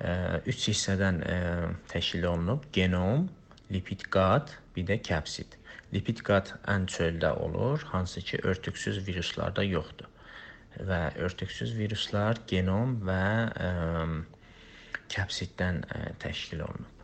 3 0.00 0.66
hissədən 0.70 1.22
təşkil 1.90 2.30
olunub: 2.30 2.70
genom, 2.72 3.26
lipid 3.72 4.06
qat, 4.14 4.54
bir 4.76 4.86
də 4.90 5.00
kəpsid. 5.06 5.56
Lipid 5.94 6.22
qat 6.26 6.54
ən 6.70 6.86
çöldə 6.90 7.32
olur, 7.46 7.82
hansı 7.92 8.22
ki 8.22 8.40
örtüksüz 8.46 9.02
viruslarda 9.06 9.64
yoxdur. 9.66 10.06
Və 10.86 11.00
örtüksüz 11.18 11.74
viruslar 11.76 12.38
genom 12.46 12.98
və 13.08 13.24
ə, 13.50 13.70
kəpsiddən 15.10 15.82
ə, 15.82 16.02
təşkil 16.22 16.62
olunub. 16.66 16.96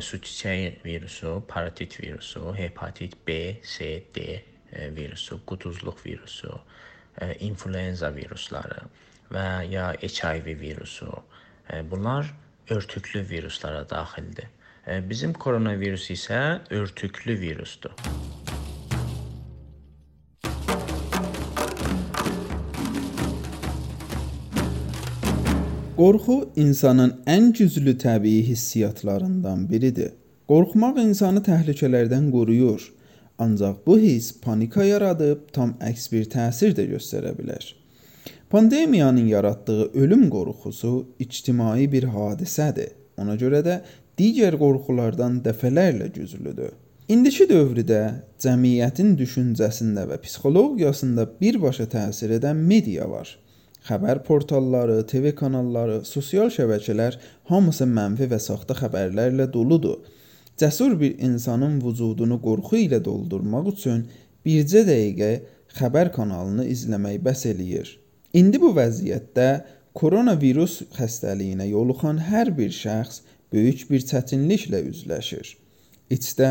Su 0.00 0.20
çiçəyi 0.22 0.68
virusu, 0.84 1.42
parotit 1.50 1.96
virusu, 2.00 2.52
hepatit 2.54 3.16
B, 3.26 3.56
C, 3.66 4.04
D 4.14 4.44
virusu, 4.94 5.40
quduzluq 5.46 6.04
virusu, 6.04 6.60
influenza 7.42 8.10
virusları 8.14 8.84
və 9.34 9.46
ya 9.70 9.88
HIV 9.98 10.60
virusu. 10.60 11.10
Bunlar 11.90 12.30
örtüklü 12.70 13.28
viruslara 13.28 13.88
daxildir. 13.90 14.46
Bizim 14.84 15.32
koronavirus 15.32 16.10
isə 16.12 16.38
örtüklü 16.70 17.38
virusdur. 17.40 17.90
Qorxu 25.96 26.36
insanın 26.56 27.14
ən 27.26 27.52
güclü 27.56 27.94
təbii 27.98 28.42
hissiyatlarından 28.42 29.70
biridir. 29.70 30.12
Qorxmaq 30.52 31.00
insanı 31.00 31.40
təhlükələrdən 31.46 32.28
qoruyur. 32.34 32.84
Ancaq 33.38 33.80
bu 33.86 33.96
hiss 33.98 34.34
panika 34.40 34.84
yaradıb 34.84 35.48
tam 35.52 35.78
əks 35.80 36.10
bir 36.12 36.28
təsir 36.28 36.76
də 36.76 36.84
göstərə 36.92 37.32
bilər. 37.38 37.72
Pandemiyanın 38.50 39.32
yaratdığı 39.32 39.92
ölüm 39.94 40.28
qorxusu 40.30 41.06
ictimai 41.18 41.88
bir 41.92 42.10
hadisədir. 42.12 42.92
Ona 43.16 43.38
görə 43.38 43.62
də 43.64 43.80
digər 44.18 44.56
qorxulardan 44.60 45.40
dəfələrlə 45.44 46.10
güclüdür. 46.14 46.74
İndiki 47.12 47.44
dövrdə 47.50 48.00
cəmiyyətin 48.40 49.10
düşüncəsində 49.18 50.06
və 50.08 50.16
psixologiyasında 50.22 51.26
birbaşa 51.40 51.84
təsir 51.92 52.32
edən 52.38 52.62
media 52.70 53.08
var. 53.10 53.28
Xəbər 53.84 54.22
portalları, 54.24 55.02
TV 55.04 55.34
kanalları, 55.36 55.98
sosial 56.08 56.48
şəbəkələr 56.54 57.18
hamısı 57.50 57.84
mənfi 57.84 58.30
və 58.30 58.38
saxta 58.40 58.76
xəbərlərlə 58.78 59.50
doludur. 59.52 59.98
Cəsur 60.56 60.94
bir 61.00 61.18
insanın 61.18 61.76
vücudunu 61.82 62.38
qorxu 62.40 62.80
ilə 62.86 63.02
doldurmaq 63.04 63.68
üçün 63.74 64.06
bircə 64.46 64.86
dəqiqə 64.88 65.30
xəbər 65.76 66.14
kanalını 66.14 66.64
izləmək 66.72 67.20
bəs 67.26 67.44
eləyir. 67.52 67.90
İndi 68.32 68.62
bu 68.62 68.72
vəziyyətdə 68.78 69.48
koronavirus 69.98 70.80
xəstəliyinə 70.96 71.68
yoluxan 71.68 72.16
hər 72.30 72.54
bir 72.56 72.72
şəxs 72.72 73.20
böyük 73.54 73.84
bir 73.90 74.02
çətinliklə 74.02 74.80
üzləşir. 74.90 75.52
İçdə 76.10 76.50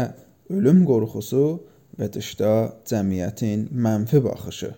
ölüm 0.50 0.84
qorxusu 0.88 1.44
və 2.00 2.08
dışda 2.14 2.54
cəmiyyətin 2.88 3.68
mənfi 3.86 4.24
baxışı. 4.24 4.72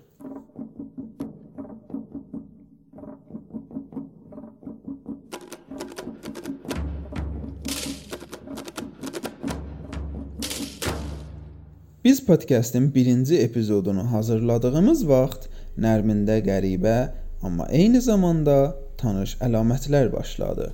Biz 12.05 12.25
podkastın 12.25 12.95
birinci 12.95 13.37
epizodunu 13.39 14.03
hazırladığımız 14.11 15.05
vaxt 15.09 15.47
Nərmində 15.77 16.37
qəribə, 16.45 16.97
amma 17.43 17.65
eyni 17.67 18.01
zamanda 18.01 18.75
tanış 18.97 19.33
əlamətlər 19.43 20.11
başladı. 20.13 20.69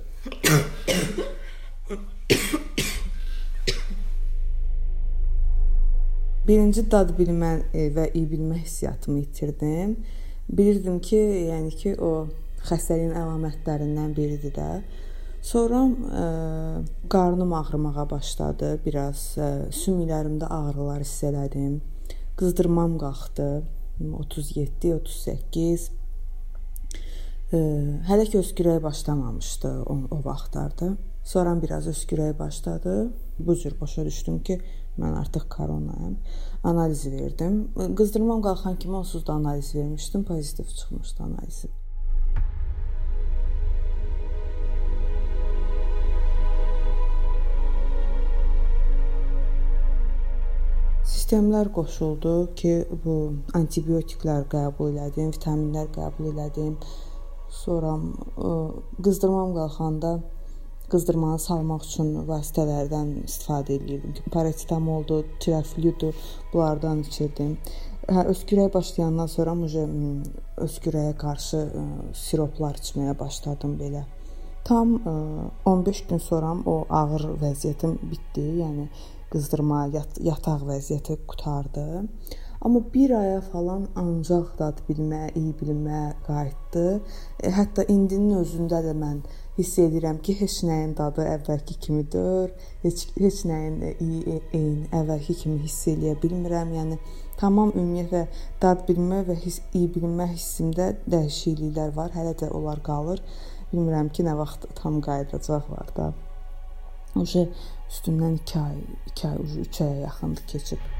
Birinci 6.42 6.82
dad 6.90 7.12
bilmə 7.14 7.52
e, 7.70 7.84
və 7.94 8.08
iyi 8.16 8.26
bilmə 8.26 8.56
hissiyatımı 8.58 9.20
itirdim. 9.20 9.92
Bilirdim 10.50 10.96
ki, 10.98 11.20
yəni 11.52 11.70
ki, 11.78 11.92
o 12.02 12.26
xəstəliyin 12.66 13.14
əlamətlərindən 13.14 14.10
biridir 14.16 14.50
də. 14.56 14.66
Sonra 15.46 15.84
ə, 15.86 16.24
e, 16.24 17.04
qarnım 17.14 17.54
ağrımağa 17.60 18.08
başladı, 18.10 18.72
biraz 18.82 19.22
ə, 19.38 19.46
e, 19.46 19.70
sümüklərimdə 19.84 20.50
ağrılar 20.50 21.06
hiss 21.06 21.22
elədim. 21.30 21.78
Qızdırmam 22.40 22.98
qalxdı. 22.98 23.48
37, 24.02 24.96
38 24.98 25.88
ə, 27.54 27.62
hələ 28.10 28.26
ki 28.26 28.42
öskürək 28.42 28.82
başlamamışdı 28.82 29.76
o, 29.86 30.00
o 30.10 30.22
vaxtlarda. 30.26 30.96
Sonra 31.22 31.54
biraz 31.62 31.86
öskürək 31.86 32.38
başladı. 32.38 33.12
Bu 33.38 33.56
cür 33.56 33.80
başa 33.80 34.04
düşdüm 34.04 34.42
ki, 34.42 34.60
Mən 35.00 35.14
artıq 35.16 35.48
koronayam. 35.48 36.16
Analiz 36.64 37.06
verdim. 37.06 37.54
Qızdırmam 37.98 38.42
qalxan 38.42 38.76
kimi 38.78 38.96
onsuz 38.96 39.26
da 39.26 39.32
analiz 39.32 39.74
vermişdim, 39.74 40.24
pozitiv 40.24 40.64
çıxmışdı 40.64 41.22
analizim. 41.22 41.70
Sistemlər 51.12 51.72
qoşuldu 51.72 52.34
ki, 52.60 52.74
bu 53.04 53.14
antibiotiklər 53.56 54.44
qəbul 54.52 54.92
elədim, 54.92 55.32
vitaminlər 55.32 55.88
qəbul 55.96 56.28
elədim. 56.34 56.76
Sonra 57.48 57.96
qızdırmam 59.04 59.54
qalxanda 59.56 60.12
qızdırmanı 60.92 61.38
salmaq 61.42 61.86
üçün 61.88 62.12
vasitələrdən 62.28 63.12
istifadə 63.24 63.78
edirdim. 63.78 64.14
Parasetamoldur, 64.34 65.24
tirafludur, 65.40 66.14
bunlardan 66.52 67.02
içirdim. 67.06 67.56
Hə, 68.08 68.24
öskürək 68.32 68.72
başlayandan 68.74 69.30
sonra 69.30 69.54
muje 69.54 69.84
öskürəyə 70.66 71.14
qarşı 71.20 71.62
ə, 71.62 71.84
siroplar 72.18 72.80
içməyə 72.82 73.14
başladım 73.18 73.76
belə. 73.80 74.04
Tam 74.66 74.96
ə, 74.98 75.16
15 75.70 76.04
gün 76.10 76.22
sonra 76.22 76.54
o 76.66 76.76
ağır 77.00 77.28
vəziyyətim 77.42 77.98
bitdi. 78.10 78.46
Yəni 78.62 78.88
qızdırma, 79.32 79.86
yat, 79.94 80.18
yataq 80.20 80.66
vəziyyəti 80.68 81.20
qutardı. 81.30 81.86
Amma 82.64 82.80
1 82.94 83.10
aya 83.10 83.40
falan 83.40 83.88
ancaq 83.96 84.50
dad 84.58 84.76
bilmə, 84.86 85.32
iyi 85.34 85.50
bilmə 85.58 86.02
qayıtdı. 86.26 86.84
E, 87.42 87.50
hətta 87.56 87.82
indinin 87.90 88.36
özündə 88.38 88.78
də 88.84 88.92
mən 88.94 89.16
hiss 89.56 89.80
edirəm 89.82 90.20
ki, 90.22 90.36
heç 90.38 90.60
nəyin 90.68 90.92
dadı 91.00 91.24
əvvəlki 91.26 91.74
kimi 91.82 92.04
deyil, 92.12 92.52
heç 92.84 93.02
heç 93.16 93.40
nəyin 93.50 93.80
iyi 94.06 94.36
eyni 94.60 94.86
əvvəlki 95.00 95.34
kimi 95.40 95.58
hiss 95.64 95.88
eləyə 95.90 96.14
bilmirəm. 96.22 96.70
Yəni 96.78 97.00
tamam 97.40 97.72
ümumiyyətlə 97.74 98.22
dad 98.62 98.86
bilmə 98.86 99.24
və 99.26 99.36
hiss 99.42 99.58
iyi 99.74 99.90
bilmə 99.96 100.28
hissimdə 100.30 100.92
dəyişikliklər 101.10 101.96
var. 101.98 102.14
Hələ 102.14 102.36
də 102.44 102.52
onlar 102.54 102.84
qalır. 102.86 103.24
Bilmirəm 103.72 104.12
ki, 104.14 104.22
nə 104.28 104.36
vaxt 104.38 104.70
tam 104.78 105.02
qayıdacaqlar 105.02 105.90
da. 105.98 106.12
Uje 107.18 107.48
üstündən 107.90 108.38
2 108.44 108.58
ay, 108.62 108.78
2 109.16 109.28
ay, 109.32 109.42
3 109.66 109.80
aya 109.88 110.00
yaxındır 110.06 110.46
keçib. 110.54 110.90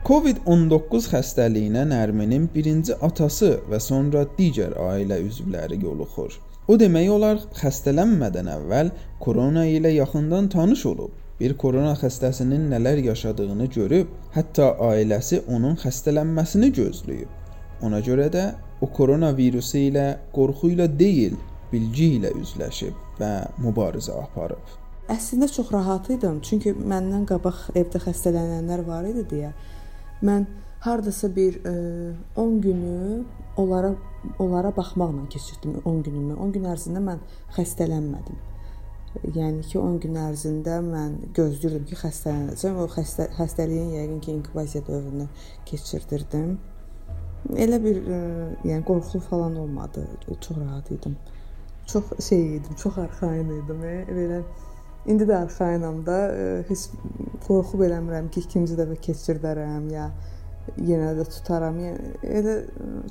COVID-19 0.00 1.10
xəstəliyinə 1.12 1.82
Nərminin 1.90 2.46
birinci 2.54 2.94
atası 3.04 3.58
və 3.68 3.76
sonra 3.84 4.22
digər 4.38 4.72
ailə 4.80 5.18
üzvləri 5.20 5.76
yoluxur. 5.82 6.38
O 6.72 6.78
demək 6.80 7.10
olar 7.12 7.42
xəstələnmədən 7.58 8.48
əvvəl 8.48 8.88
korona 9.20 9.66
ilə 9.68 9.92
yaxından 9.92 10.48
tanış 10.54 10.86
olub. 10.88 11.12
Bir 11.40 11.52
korona 11.60 11.92
xəstəsinin 12.00 12.70
nələr 12.72 13.02
yaşadığını 13.10 13.66
görüb, 13.74 14.08
hətta 14.32 14.70
ailəsi 14.88 15.42
onun 15.52 15.76
xəstələnməsini 15.82 16.70
gözləyib. 16.80 17.28
Ona 17.84 18.00
görə 18.00 18.30
də 18.32 18.44
o 18.80 18.88
koronavirusu 18.88 19.82
ilə 19.90 20.06
qorxu 20.32 20.72
ilə 20.78 20.86
deyil, 20.88 21.36
bilgi 21.72 22.14
ilə 22.16 22.32
üzləşib 22.40 23.20
və 23.20 23.34
mübarizə 23.60 24.16
aparıb. 24.16 24.64
Əslində 25.12 25.50
çox 25.52 25.68
rahat 25.74 26.08
idim, 26.14 26.40
çünki 26.40 26.72
məndən 26.72 27.28
qabaq 27.28 27.68
evdə 27.76 28.00
xəstələnənlər 28.06 28.86
var 28.88 29.04
idi 29.10 29.26
deyə 29.34 29.52
mən 30.22 30.46
hardasa 30.80 31.36
bir 31.36 31.64
e, 31.64 32.14
10 32.36 32.60
günü 32.60 33.24
onlara 33.56 33.94
onlara 34.38 34.76
baxmaqla 34.76 35.28
keçirdim 35.28 35.82
10 35.84 36.02
günümü. 36.02 36.34
10 36.34 36.52
gün 36.52 36.64
ərzində 36.64 37.02
mən 37.04 37.20
xəstələnmədim. 37.56 38.38
Yəni 39.34 39.64
ki, 39.66 39.78
10 39.78 39.96
gün 40.04 40.18
ərzində 40.22 40.76
mən 40.84 41.16
gözləyirdim 41.34 41.86
ki, 41.90 41.96
xəstələnəcəm. 41.98 42.76
O 42.78 42.86
xəstə 42.92 43.26
xəstəliyin 43.38 43.94
yəqin 43.96 44.20
ki, 44.24 44.34
inkubasiya 44.38 44.84
dövrünü 44.86 45.26
keçirdirdim. 45.66 46.52
Elə 47.64 47.80
bir 47.82 47.98
e, 48.04 48.20
yəni 48.68 48.84
qorxulu 48.86 49.22
falan 49.26 49.56
olmadı. 49.56 50.06
Çox 50.28 50.58
rahat 50.58 50.90
idim. 50.90 51.16
Çox 51.86 52.04
şey 52.28 52.56
idim, 52.56 52.74
çox 52.76 52.98
arxayın 52.98 53.50
idim. 53.64 53.84
E, 53.84 53.96
belə 54.18 54.42
indi 55.06 55.26
də 55.26 55.42
arxayınam 55.42 56.04
da, 56.06 56.18
e, 56.36 56.64
heç 56.68 56.86
qorxu 57.46 57.80
eləmirəm 57.86 58.28
ki, 58.32 58.44
ikinci 58.46 58.76
dəfə 58.78 58.98
keçirdərəm 59.06 59.88
ya 59.94 60.10
yenə 60.78 61.14
də 61.18 61.24
tutaram. 61.28 61.78
Yəni 61.80 62.12
elə 62.38 62.54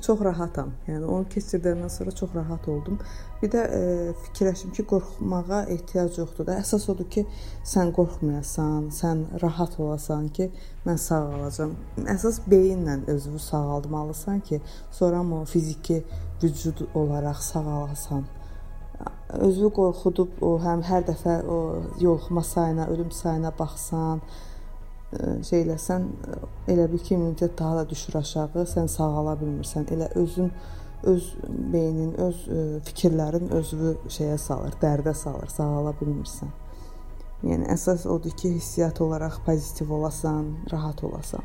çox 0.04 0.22
rahatam. 0.24 0.72
Yəni 0.88 1.04
onu 1.04 1.28
keçirdəndən 1.32 1.92
sonra 1.92 2.14
çox 2.16 2.32
rahat 2.36 2.68
oldum. 2.70 2.98
Bir 3.42 3.52
də 3.52 3.64
e, 3.76 3.82
fikirləşdim 4.24 4.72
ki, 4.76 4.86
qorxmağa 4.92 5.62
ehtiyac 5.74 6.18
yoxdur 6.20 6.48
da. 6.48 6.58
Əsas 6.62 6.86
odur 6.92 7.08
ki, 7.12 7.26
sən 7.66 7.92
qorxmayasan, 7.96 8.90
sən 8.96 9.24
rahat 9.42 9.78
olasan 9.80 10.28
ki, 10.36 10.50
mən 10.86 11.00
sağ 11.00 11.22
olacağam. 11.36 11.76
Əsas 12.16 12.42
beyinlə 12.50 13.00
özünü 13.10 13.40
sağaldmalısan 13.50 14.44
ki, 14.50 14.60
sonra 14.90 15.22
o 15.40 15.44
fiziki 15.44 16.02
vücud 16.42 16.86
olaraq 16.94 17.42
sağalasan 17.44 18.28
özünü 19.38 19.70
qorxudub 19.76 20.40
o 20.42 20.54
həm 20.62 20.82
hər 20.86 21.04
dəfə 21.08 21.40
o 21.46 21.58
yoluxma 22.00 22.42
sayına, 22.42 22.86
ölüm 22.92 23.10
sayına 23.10 23.52
baxsan, 23.58 24.22
şey 25.46 25.64
eləsən, 25.64 26.06
elə 26.70 26.86
bil 26.92 26.98
ki, 26.98 27.14
immunitet 27.14 27.58
daha 27.58 27.80
da 27.80 27.88
düşür 27.90 28.20
aşağı, 28.20 28.66
sən 28.74 28.88
sağala 28.88 29.34
bilmirsən. 29.40 29.88
Elə 29.94 30.10
özün 30.18 30.52
öz 31.02 31.30
beynin, 31.72 32.14
öz 32.20 32.44
fikirlərin 32.86 33.50
özünü 33.56 33.94
şeyə 34.08 34.38
salır, 34.38 34.76
dərdə 34.82 35.14
salır, 35.14 35.48
sağala 35.48 35.94
bilmirsən. 36.02 36.52
Yəni 37.42 37.70
əsas 37.72 38.06
odur 38.06 38.36
ki, 38.36 38.52
hissiyat 38.58 39.00
olaraq 39.00 39.40
pozitiv 39.46 39.90
olasan, 39.96 40.54
rahat 40.72 41.04
olasan. 41.04 41.42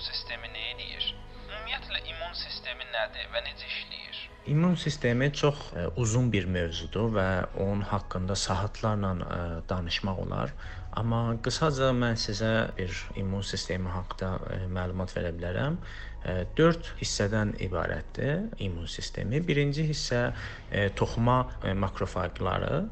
İmmun 0.00 0.12
sistemi 0.16 0.48
nə 0.48 0.60
edir? 0.72 1.06
Ümumiyyətlə 1.50 1.98
immun 2.08 2.32
sistemi 2.32 2.86
nədir 2.88 3.26
və 3.34 3.40
necə 3.44 3.66
işləyir? 3.68 4.20
İmmun 4.48 4.78
sistemi 4.80 5.26
çox 5.36 5.58
ə, 5.74 5.82
e, 5.82 5.82
uzun 6.00 6.30
bir 6.32 6.46
mövzudur 6.48 7.10
və 7.12 7.26
onun 7.60 7.82
haqqında 7.84 8.36
saatlarla 8.36 9.10
ə, 9.12 9.26
e, 9.26 9.58
danışmaq 9.68 10.22
olar. 10.24 10.54
Amma 10.96 11.36
qısaca 11.44 11.90
mən 11.92 12.16
sizə 12.16 12.70
bir 12.78 12.96
immun 13.20 13.44
sistemi 13.44 13.92
haqqında 13.92 14.30
ə, 14.38 14.56
e, 14.56 14.70
məlumat 14.72 15.12
verə 15.18 15.34
bilərəm. 15.36 15.76
4 16.56 16.90
hissədən 17.00 17.54
ibarətdir 17.64 18.48
immun 18.64 18.88
sistemi. 18.88 19.44
Birinci 19.44 19.84
hissə 19.90 20.30
ə, 20.30 20.88
toxuma 20.96 21.42
ə, 21.60 21.76
makrofaqları, 21.76 22.86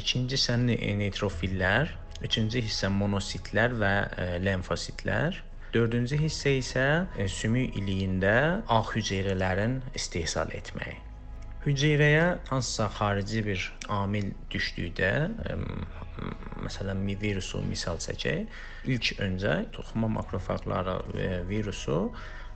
İkinci 0.00 0.36
hissə 0.36 0.54
neytrofillər, 0.56 1.90
üçüncü 2.24 2.62
hissə 2.64 2.88
monositlər 2.88 3.74
və 3.76 3.92
lemfositlər. 4.40 5.36
Dördüncü 5.78 6.16
hissə 6.18 6.56
isə 6.58 6.84
sümük 7.30 7.76
iliyində 7.78 8.32
ağ 8.66 8.80
hüceyrələrin 8.88 9.76
istehsal 9.94 10.50
etməyi. 10.58 10.96
Hüceyrəyə 11.62 12.24
hansısa 12.48 12.88
xarici 12.96 13.44
bir 13.46 13.66
amil 13.94 14.32
düşdükdə, 14.50 15.10
məsələn, 16.64 17.04
virusu 17.22 17.62
misal 17.68 18.02
çəkək, 18.02 18.58
ilk 18.90 19.22
öncə 19.22 19.54
toxuma 19.76 20.10
makrofaqları 20.16 20.96
virusu, 21.46 22.00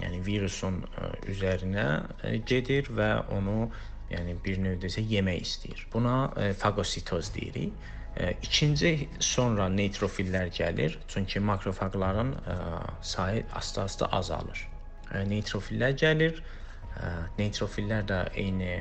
yəni 0.03 0.19
virusun 0.27 0.83
üzərinə 1.31 1.87
gedir 2.51 2.91
və 2.91 3.13
onu 3.39 3.69
yəni 4.11 4.35
bir 4.43 4.59
növdə 4.67 4.91
isə 4.91 5.07
yemək 5.15 5.47
istəyir. 5.47 5.87
Buna 5.95 6.17
e, 6.35 6.53
fagositoz 6.59 7.31
deyirik. 7.37 7.91
İkinci 8.21 9.09
sonra 9.21 9.71
neytrofillər 9.73 10.51
gəlir, 10.53 10.99
çünki 11.09 11.41
makrofaqların 11.41 12.33
e, 12.33 12.57
sayı 13.03 13.45
asta-asta 13.55 14.07
azalır. 14.07 14.69
E, 15.15 15.25
neytrofillər 15.29 15.97
gəlir. 15.97 16.43
E, 17.01 17.13
neytrofillər 17.39 18.05
də 18.09 18.19
eyni 18.37 18.77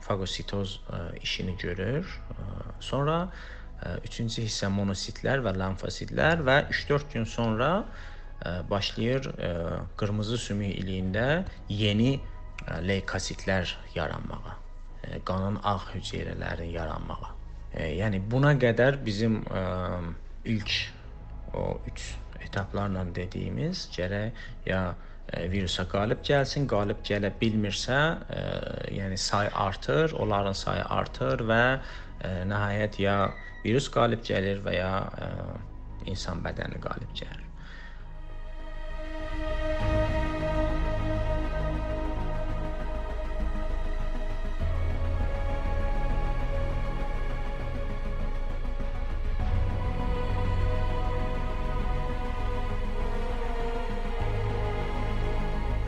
fagositoz 0.00 0.80
işini 1.22 1.56
görür. 1.58 2.20
Sonra 2.80 3.16
üçüncü 4.04 4.46
hissə 4.46 4.70
monositlər 4.72 5.42
və 5.44 5.52
lamfositlər 5.58 6.44
və 6.46 6.56
3-4 6.70 7.12
gün 7.12 7.24
sonra 7.24 7.84
başlayır 8.70 9.28
qırmızı 10.00 10.38
sümük 10.38 10.78
iliyində 10.80 11.44
yeni 11.68 12.20
leykositlər 12.88 13.74
yaranmağa, 13.94 14.56
qanın 15.24 15.60
ağ 15.62 15.80
hüceyrələrinin 15.92 16.72
yaranmağa. 16.78 17.37
Yəni 17.76 18.22
buna 18.30 18.54
qədər 18.56 18.96
bizim 19.04 19.42
ə, 19.52 19.62
ilk 20.48 20.72
o 21.58 21.66
3 21.84 22.06
etaplarla 22.46 23.04
dediyimiz 23.14 23.88
gərək 23.92 24.46
ya 24.68 24.80
virusa 25.52 25.84
qalib 25.90 26.22
gəlsin, 26.24 26.64
qalib 26.70 27.02
gələ 27.04 27.30
bilmirsə, 27.40 27.98
ə, 28.32 28.44
yəni 28.94 29.18
say 29.20 29.50
artır, 29.52 30.14
onların 30.16 30.56
sayı 30.56 30.86
artır 30.88 31.44
və 31.50 31.62
ə, 31.76 32.32
nəhayət 32.48 33.00
ya 33.04 33.18
virus 33.64 33.90
qalib 33.92 34.24
gəlir 34.24 34.64
və 34.64 34.78
ya 34.78 34.94
ə, 35.04 35.30
insan 36.08 36.40
bədəni 36.44 36.80
qalib 36.80 37.12
gəlir. 37.20 37.44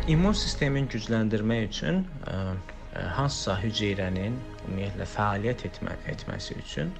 İmmun 0.08 0.32
sistemini 0.32 0.88
gücləndirmək 0.88 1.66
üçün 1.68 2.00
ə, 2.24 2.36
ə, 2.96 3.02
hansısa 3.18 3.58
hüceyrənin 3.60 4.38
ümumiyyətlə 4.64 5.06
fəaliyyət 5.12 5.66
etmə, 5.68 5.96
etməsi 6.08 6.56
üçün 6.62 6.90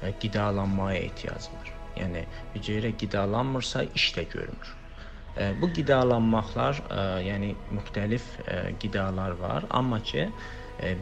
ə, 0.00 0.10
qidalanmaya 0.22 1.02
ehtiyacı 1.04 1.52
var. 1.52 1.70
Yəni 2.00 2.24
hüceyrə 2.54 2.90
qidalanmırsa 3.00 3.84
iş 3.94 4.10
də 4.16 4.26
görmür. 4.32 4.72
Bu 5.60 5.68
qidalanmaqlar, 5.76 6.78
yəni 7.20 7.50
müxtəlif 7.76 8.24
qidalar 8.80 9.34
var, 9.40 9.66
amma 9.70 9.98
ki 10.00 10.22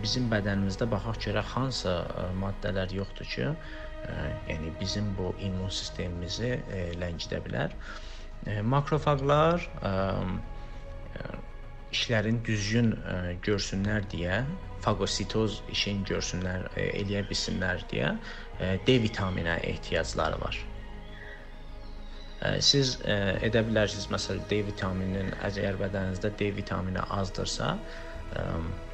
bizim 0.03 0.27
bədənimizdə 0.33 0.89
baxaq 0.91 1.21
görək 1.27 1.53
hansı 1.55 1.93
maddələr 2.41 2.95
yoxdur 2.99 3.31
ki, 3.31 3.53
yəni 4.51 4.73
bizim 4.81 5.13
bu 5.19 5.31
immun 5.39 5.71
sistemimizi 5.71 6.51
ləngidə 6.99 7.43
bilər. 7.47 7.79
Makrofaqlar 8.75 9.69
işlərin 11.95 12.41
düzgün 12.47 12.93
ə, 12.99 13.17
görsünlər 13.47 14.07
deyə, 14.13 14.43
fagositoz 14.85 15.61
işin 15.73 16.03
görsünlər, 16.09 16.69
ə, 16.75 16.87
eləyə 17.01 17.25
bilsinlər 17.31 17.85
deyə 17.93 18.15
ə, 18.15 18.75
D 18.87 18.99
vitamininə 19.05 19.59
ehtiyacları 19.71 20.41
var. 20.43 20.59
Ə, 22.45 22.57
siz 22.65 22.97
ə, 23.03 23.19
edə 23.47 23.63
bilərsiniz 23.69 24.11
məsələn 24.13 24.49
D 24.51 24.63
vitamininin 24.69 25.31
əgər 25.47 25.79
bədəninizdə 25.81 26.33
D 26.41 26.51
vitamini 26.59 27.05
azdırsa, 27.19 27.75
ə, 28.35 28.47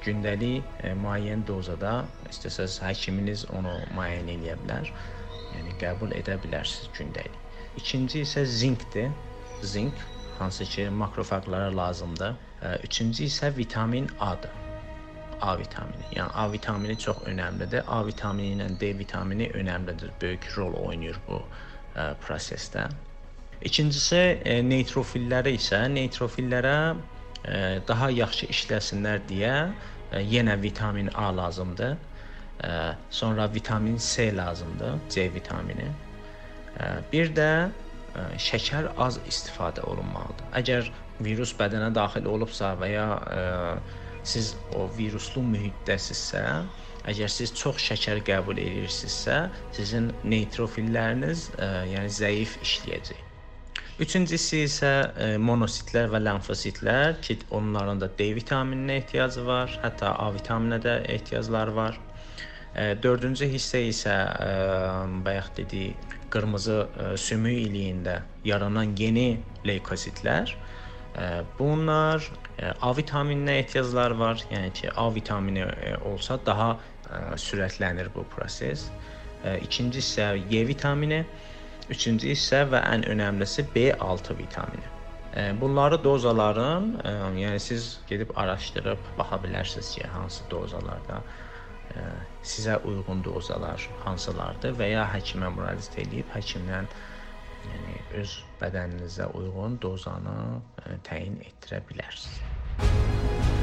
gündəlik 0.04 0.84
ə, 0.84 0.92
müəyyən 1.00 1.46
dozada 1.48 2.02
istəsəz 2.30 2.78
həkiminiz 2.84 3.48
onu 3.56 3.74
müəyyən 3.96 4.30
eləyə 4.36 4.58
bilər. 4.64 4.92
Yəni 5.56 5.74
qəbul 5.80 6.14
edə 6.14 6.36
bilərsiniz 6.44 6.92
gündəlik. 6.98 7.40
İkinci 7.80 8.22
isə 8.26 8.44
zinkdir. 8.46 9.10
Zink 9.62 9.94
hansı 10.38 10.64
ki 10.64 10.88
makrofaqlara 10.90 11.76
lazımdır. 11.76 12.34
Üçüncü 12.84 13.24
isə 13.24 13.56
vitamin 13.56 14.10
A-dır. 14.20 14.50
A 15.40 15.58
vitamini. 15.58 16.04
Yəni 16.12 16.32
A 16.34 16.52
vitamini 16.52 16.98
çox 16.98 17.22
önəmlidir. 17.24 17.84
A 17.88 18.02
vitamini 18.06 18.56
ilə 18.56 18.66
D 18.80 18.92
vitamini 18.98 19.48
önəmlidir. 19.56 20.10
Böyük 20.20 20.48
rol 20.56 20.74
oynayır 20.82 21.16
bu 21.28 21.40
ə, 21.96 22.12
prosesdə. 22.20 22.84
İkincisi 23.64 24.20
e, 24.44 24.58
neytrofilləri 24.64 25.54
isə 25.56 25.80
neytrofillərə 25.92 26.76
e, 26.92 27.56
daha 27.88 28.10
yaxşı 28.12 28.50
işləsinlər 28.52 29.24
deyə 29.28 29.56
e, 30.12 30.20
yenə 30.20 30.60
vitamin 30.62 31.08
A 31.14 31.30
lazımdır. 31.36 31.96
E, 32.64 32.70
sonra 33.10 33.48
vitamin 33.54 33.96
C 33.96 34.36
lazımdır, 34.36 34.98
C 35.08 35.30
vitamini. 35.34 35.88
E, 36.76 36.90
bir 37.12 37.32
də 37.36 37.52
ə, 37.68 38.26
şəkər 38.36 38.92
az 39.00 39.20
istifadə 39.28 39.84
olunmalıdır. 39.88 40.52
Əgər 40.60 40.92
virus 41.24 41.52
bədənə 41.56 41.90
daxil 41.94 42.28
olubsa 42.30 42.74
və 42.80 42.92
ya 42.92 43.06
ə, 43.16 43.42
siz 44.26 44.54
o 44.76 44.86
viruslu 44.96 45.42
mühitdəsinizsə, 45.46 46.44
əgər 47.08 47.32
siz 47.32 47.52
çox 47.56 47.80
şəkər 47.90 48.20
qəbul 48.26 48.60
edirsinizsə, 48.60 49.40
sizin 49.76 50.10
neytrofilləriniz 50.24 51.48
ə, 51.56 51.70
yəni 51.94 52.12
zəif 52.12 52.58
işləyəcək. 52.64 53.26
Üçüncüsü 54.00 54.62
isə 54.64 54.90
ə, 54.90 55.30
monositlər 55.40 56.12
və 56.12 56.22
limfositlər 56.24 57.18
ki, 57.24 57.40
onların 57.56 58.00
da 58.00 58.08
D 58.16 58.30
vitamininə 58.36 59.00
ehtiyacı 59.02 59.44
var, 59.44 59.74
hətta 59.82 60.14
A 60.16 60.30
vitamininə 60.32 60.80
də 60.84 60.94
ehtiyacları 61.16 61.76
var. 61.76 62.00
Ə, 62.72 62.94
dördüncü 63.02 63.48
hissə 63.52 63.82
isə 63.88 64.16
ə, 64.16 64.50
bayaq 65.24 65.52
dedik 65.58 66.16
qırmızı 66.32 66.78
ə, 66.80 67.12
sümük 67.20 67.58
iliyində 67.66 68.20
yaranan 68.46 68.94
yeni 68.98 69.40
leykozitlər 69.66 70.52
Bunlar 71.58 72.30
A 72.80 72.92
vitamininə 72.96 73.56
ehtiyacları 73.62 74.18
var. 74.18 74.44
Yəni 74.50 74.72
ki, 74.72 74.90
A 74.96 75.08
vitamini 75.14 75.64
olsa 76.12 76.38
daha 76.46 76.76
sürətlənir 77.34 78.12
bu 78.14 78.24
proses. 78.34 78.88
İkinci 79.62 79.98
isə 79.98 80.32
Y 80.52 80.62
vitamini, 80.68 81.24
üçüncü 81.90 82.34
isə 82.36 82.62
və 82.70 82.82
ən 82.94 83.06
önəmlisi 83.10 83.66
B6 83.74 84.38
vitamini. 84.38 84.88
Bunları 85.60 86.04
dozaların, 86.04 86.92
yəni 87.38 87.58
siz 87.62 88.00
gedib 88.08 88.30
araşdırıb 88.36 88.98
baxa 89.18 89.36
bilərsiniz 89.44 89.94
ki, 89.94 90.06
hansı 90.14 90.44
dozalarda 90.50 91.22
sizə 92.46 92.76
uyğun 92.86 93.24
dozalar 93.24 93.88
hansılardır 94.04 94.76
və 94.78 94.92
ya 94.92 95.04
həkimə 95.10 95.50
müraciət 95.56 95.96
edib 96.04 96.28
həkimdən 96.34 96.86
yəni 97.68 97.96
öz 98.20 98.36
bədəninizə 98.60 99.30
uyğun 99.36 99.78
dozanı 99.82 100.36
ə, 100.84 100.98
təyin 101.08 101.40
etdirə 101.44 101.82
bilərsiniz. 101.90 103.59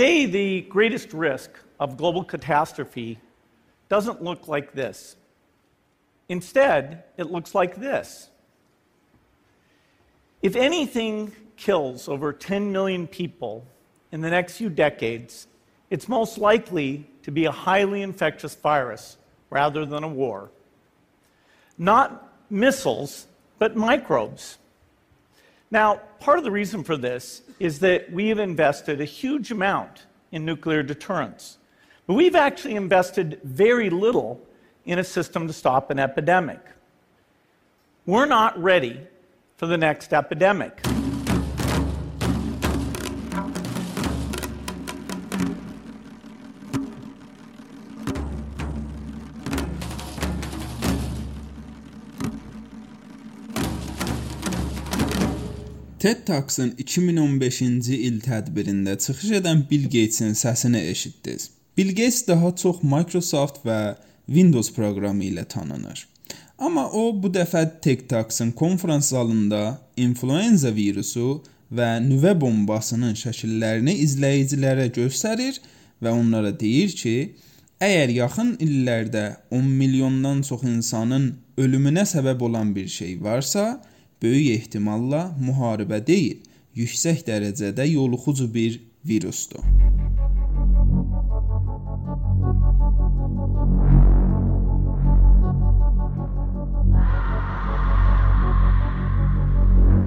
Today, 0.00 0.24
the 0.24 0.60
greatest 0.62 1.12
risk 1.12 1.50
of 1.78 1.98
global 1.98 2.24
catastrophe 2.24 3.18
doesn't 3.90 4.22
look 4.22 4.48
like 4.48 4.72
this. 4.72 5.14
Instead, 6.26 7.04
it 7.18 7.30
looks 7.30 7.54
like 7.54 7.76
this. 7.76 8.30
If 10.40 10.56
anything 10.56 11.36
kills 11.58 12.08
over 12.08 12.32
10 12.32 12.72
million 12.72 13.08
people 13.08 13.66
in 14.10 14.22
the 14.22 14.30
next 14.30 14.56
few 14.56 14.70
decades, 14.70 15.46
it's 15.90 16.08
most 16.08 16.38
likely 16.38 17.06
to 17.24 17.30
be 17.30 17.44
a 17.44 17.52
highly 17.52 18.00
infectious 18.00 18.54
virus 18.54 19.18
rather 19.50 19.84
than 19.84 20.02
a 20.02 20.08
war. 20.08 20.50
Not 21.76 22.26
missiles, 22.48 23.26
but 23.58 23.76
microbes. 23.76 24.56
Now, 25.70 26.00
part 26.18 26.38
of 26.38 26.44
the 26.44 26.50
reason 26.50 26.82
for 26.82 26.96
this 26.96 27.42
is 27.60 27.78
that 27.80 28.10
we 28.12 28.28
have 28.28 28.38
invested 28.38 29.00
a 29.00 29.04
huge 29.04 29.50
amount 29.52 30.06
in 30.32 30.44
nuclear 30.44 30.82
deterrence. 30.82 31.58
But 32.06 32.14
we've 32.14 32.34
actually 32.34 32.74
invested 32.74 33.40
very 33.44 33.88
little 33.88 34.40
in 34.84 34.98
a 34.98 35.04
system 35.04 35.46
to 35.46 35.52
stop 35.52 35.90
an 35.90 35.98
epidemic. 35.98 36.60
We're 38.04 38.26
not 38.26 38.60
ready 38.60 39.00
for 39.56 39.66
the 39.66 39.78
next 39.78 40.12
epidemic. 40.12 40.80
TED 56.00 56.22
Talks'ın 56.24 56.70
2015-ci 56.80 57.96
il 58.06 58.22
tədbirində 58.24 58.94
çıxış 59.04 59.34
edən 59.36 59.58
Bill 59.68 59.82
Gates-in 59.92 60.30
səsini 60.32 60.80
eşitdiniz. 60.88 61.50
Bill 61.76 61.90
Gates 61.90 62.22
daha 62.28 62.54
çox 62.56 62.78
Microsoft 62.82 63.58
və 63.68 63.98
Windows 64.26 64.72
proqramı 64.72 65.26
ilə 65.26 65.44
tanınır. 65.44 66.06
Amma 66.58 66.86
o 66.88 67.02
bu 67.22 67.28
dəfə 67.34 67.66
TED 67.84 68.06
Talks'ın 68.08 68.54
konfrans 68.56 69.10
zalında 69.12 69.60
influenza 69.96 70.72
virusu 70.72 71.42
və 71.68 71.90
nüvə 72.06 72.32
bombasının 72.40 73.12
şəkillərini 73.20 73.98
izləyicilərə 74.06 74.88
göstərir 74.96 75.60
və 76.00 76.16
onlara 76.16 76.54
deyir 76.64 76.96
ki, 76.96 77.16
əgər 77.76 78.16
yaxın 78.22 78.56
illərdə 78.56 79.26
10 79.52 79.68
milyondan 79.84 80.40
çox 80.48 80.64
insanın 80.64 81.34
ölümünə 81.60 82.08
səbəb 82.08 82.48
olan 82.48 82.72
bir 82.74 82.88
şey 82.88 83.18
varsa, 83.20 83.82
böyük 84.22 84.50
ehtimalla 84.58 85.22
müharibə 85.40 86.00
deyil, 86.06 86.40
yüksək 86.76 87.24
dərəcədə 87.28 87.86
yoluxucu 87.90 88.54
bir 88.54 88.80
virusdur. 89.04 89.64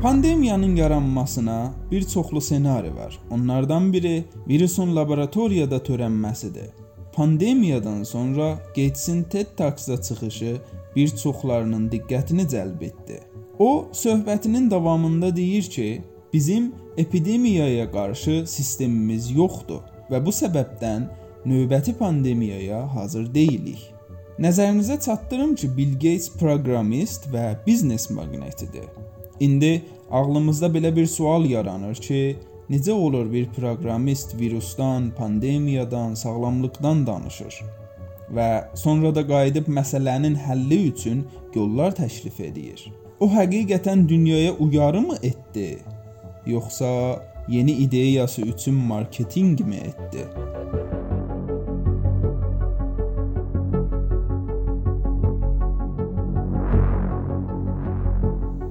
Pandemiyanın 0.04 0.76
yaranmasına 0.76 1.74
bir 1.92 2.04
çoxlu 2.04 2.42
ssenari 2.42 2.96
var. 2.96 3.20
Onlardan 3.32 3.94
biri 3.94 4.26
virusun 4.48 4.96
laboratoriyada 4.96 5.78
törənməsidir. 5.78 6.70
Pandemiyadan 7.14 8.04
sonra 8.04 8.60
Gatesin 8.76 9.24
TED 9.24 9.48
Talks-da 9.58 10.02
çıxışı 10.02 10.58
bir 10.96 11.08
çoxlarının 11.08 11.90
diqqətini 11.90 12.42
cəlb 12.42 12.84
etdi. 12.84 13.33
O, 13.64 13.88
söhbətinin 13.92 14.72
davamında 14.72 15.36
deyir 15.36 15.64
ki, 15.64 16.02
bizim 16.34 16.72
epidemiyaya 16.98 17.92
qarşı 17.92 18.44
sistemimiz 18.48 19.30
yoxdur 19.32 19.86
və 20.12 20.20
bu 20.26 20.32
səbəbdən 20.36 21.06
növbəti 21.48 21.94
pandemiyaya 21.96 22.82
hazır 22.96 23.30
deyilik. 23.34 23.80
Nəzərinizə 24.40 24.98
çatdırım 25.06 25.54
ki, 25.56 25.70
Bill 25.78 25.94
Gates 25.94 26.28
proqramist 26.40 27.30
və 27.32 27.46
biznes 27.68 28.10
maqnatidir. 28.10 28.90
İndi 29.40 29.72
ağlımızda 30.12 30.68
belə 30.74 30.92
bir 30.96 31.08
sual 31.08 31.46
yaranır 31.46 32.02
ki, 32.08 32.36
necə 32.70 32.92
olur 32.92 33.32
bir 33.32 33.48
proqramist 33.56 34.36
virusdan, 34.40 35.12
pandemiyadan, 35.18 36.20
sağlamlıqdan 36.20 37.08
danışır 37.08 37.62
və 38.36 38.50
sonra 38.76 39.14
da 39.16 39.24
qayıdıb 39.28 39.72
məsələnin 39.78 40.36
həlli 40.48 40.82
üçün 40.90 41.24
yollar 41.56 41.96
təklif 41.96 42.40
edir. 42.50 42.86
O 43.20 43.28
həqiqətən 43.30 44.08
dünyaya 44.10 44.54
uyarı 44.54 45.02
mı 45.02 45.16
etdi, 45.24 45.78
yoxsa 46.46 46.90
yeni 47.48 47.72
ideyası 47.72 48.42
üçün 48.42 48.74
marketinq 48.74 49.62
mi 49.62 49.76
etdi? 49.76 50.26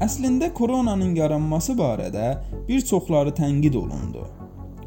Əslində 0.02 0.50
koronanın 0.52 1.14
yaranması 1.14 1.76
barədə 1.78 2.34
bir 2.68 2.80
çoxları 2.80 3.30
tənqid 3.38 3.76
olundu 3.78 4.26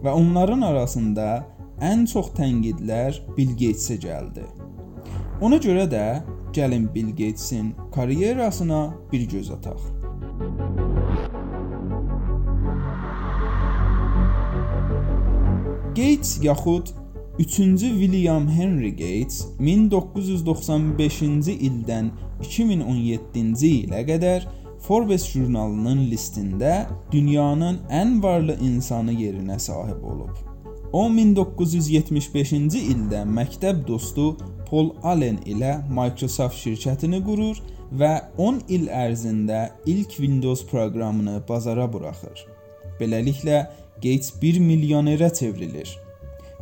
və 0.03 0.11
onların 0.11 0.61
arasında 0.67 1.45
ən 1.79 2.03
çox 2.11 2.33
tənqidlər 2.35 3.21
Bill 3.37 3.55
Gates-ə 3.55 3.95
gəldi. 4.03 4.43
Ona 5.41 5.55
görə 5.63 5.87
də 5.91 6.05
gəlin 6.55 6.87
Bill 6.95 7.09
Gates-in 7.09 7.75
karyerasına 7.95 8.93
bir 9.11 9.29
göz 9.29 9.51
ataq. 9.51 9.79
Gates 15.95 16.43
yaxud 16.43 16.87
3-cü 17.39 17.89
William 17.89 18.47
Henry 18.49 18.91
Gates 18.91 19.47
1995-ci 19.59 21.51
ildən 21.67 22.11
2017-ci 22.41 23.71
ilə 23.85 24.03
qədər 24.07 24.47
Forbes 24.85 25.25
jurnalının 25.33 26.05
listində 26.11 26.87
dünyanın 27.11 27.79
ən 27.89 28.21
varlı 28.23 28.57
insanı 28.61 29.13
yerinə 29.13 29.59
sahib 29.59 30.03
olub. 30.03 30.35
O 30.93 31.07
1975-ci 31.11 32.83
ildə 32.93 33.23
məktəb 33.27 33.83
dostu 33.87 34.35
Paul 34.75 34.89
Allen 35.07 35.37
ilə 35.47 35.69
Microsoft 35.87 36.57
şirkətini 36.59 37.21
qurur 37.23 37.61
və 37.95 38.09
10 38.43 38.57
il 38.75 38.89
ərzində 38.91 39.59
ilk 39.87 40.17
Windows 40.19 40.65
proqramını 40.67 41.37
bazara 41.47 41.85
buraxır. 41.93 42.41
Beləliklə 42.99 43.61
Gates 44.03 44.33
1 44.41 44.59
milyonerə 44.59 45.29
çevrilir. 45.37 45.93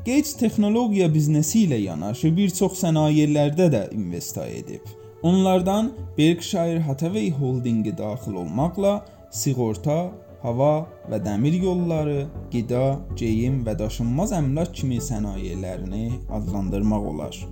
Gates 0.05 0.35
texnologiya 0.37 1.07
biznesi 1.15 1.63
ilə 1.65 1.79
yanaşı 1.87 2.29
bir 2.37 2.53
çox 2.53 2.77
sənayelərdə 2.83 3.71
də 3.73 3.81
investasiya 3.97 4.61
edib. 4.61 4.93
Onlardan 5.23 5.89
Berkshire 6.17 6.85
Hathaway 6.85 7.31
Holdingi 7.31 7.97
daxil 7.97 8.37
olmaqla 8.43 8.93
sığorta, 9.31 9.97
hava 10.45 10.85
və 11.09 11.23
dəmir 11.25 11.57
yolları, 11.65 12.27
qida, 12.53 12.85
geyim 13.17 13.63
və 13.65 13.73
daşınmaz 13.81 14.37
əmlak 14.37 14.77
kimi 14.77 15.01
sənayelerini 15.01 16.11
adlandırmaq 16.29 17.13
olar. 17.15 17.45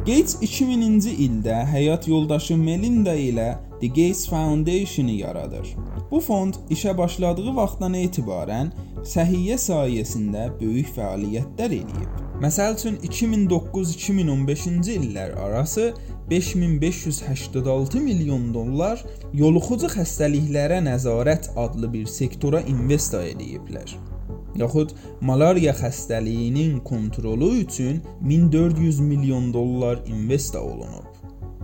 Gates 0.00 0.38
2000-ci 0.40 1.12
ildə 1.26 1.58
həyat 1.68 2.06
yoldaşı 2.08 2.56
Melinda 2.56 3.12
ilə 3.14 3.58
The 3.80 3.86
Gates 3.86 4.24
Foundation-ı 4.28 5.18
yaradır. 5.20 5.68
Bu 6.10 6.20
fond 6.20 6.56
işə 6.74 6.96
başladığı 6.98 7.52
vaxtdan 7.54 7.94
etibarən 8.00 8.72
səhiyyə 9.06 9.58
sayəsində 9.60 10.48
böyük 10.60 10.88
fəaliyyətlər 10.96 11.76
eləyib. 11.76 12.22
Məsəl 12.42 12.74
üçün 12.78 12.96
2009-2015-ci 13.06 14.96
illər 14.96 15.36
arası 15.38 15.92
5586 16.30 18.00
milyon 18.00 18.48
dollar 18.54 19.04
yoluxucu 19.36 19.92
xəstəliklərə 19.92 20.80
nəzarət 20.88 21.52
adlı 21.54 21.92
bir 21.92 22.10
sektora 22.10 22.64
investasiya 22.74 23.36
ediblər. 23.36 23.94
Yaxud 24.56 24.90
malariya 25.20 25.72
xəstəliyinin 25.72 26.80
kontrolu 26.84 27.54
üçün 27.56 28.02
1400 28.20 29.00
milyon 29.00 29.52
dollar 29.54 29.98
investasiya 30.06 30.62
olunub. 30.62 31.08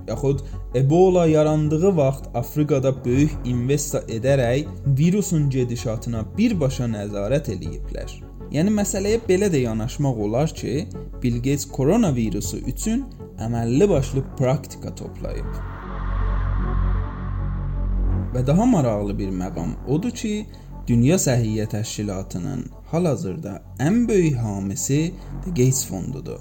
Yaxud 0.09 0.40
Ebola 0.74 1.27
yarandığı 1.27 1.96
vaxt 1.96 2.24
Afrikada 2.35 3.05
böyük 3.05 3.31
investasiya 3.44 4.18
edərək 4.18 4.66
virusun 4.98 5.51
gedişatına 5.51 6.24
birbaşa 6.38 6.88
nəzarət 6.88 7.53
ediblər. 7.57 8.11
Yəni 8.48 8.72
məsələyə 8.72 9.20
belə 9.29 9.51
də 9.53 9.61
yanaşmaq 9.66 10.20
olar 10.24 10.48
ki, 10.57 10.87
Bill 11.22 11.37
Gates 11.37 11.66
koronavirusu 11.68 12.62
üçün 12.72 13.05
əməlli 13.44 13.88
başlı 13.90 14.22
praktika 14.38 14.94
toplayıb. 14.94 15.59
Və 18.33 18.46
daha 18.46 18.64
maraqlı 18.66 19.18
bir 19.18 19.29
məqam 19.33 19.74
odur 19.88 20.11
ki, 20.16 20.46
Dünya 20.88 21.18
Səhiyyə 21.20 21.66
Təşkilatının 21.68 22.62
hal-hazırda 22.88 23.59
ən 23.79 24.07
böyük 24.09 24.37
hamisi 24.40 25.12
Gates 25.46 25.83
fondudur. 25.87 26.38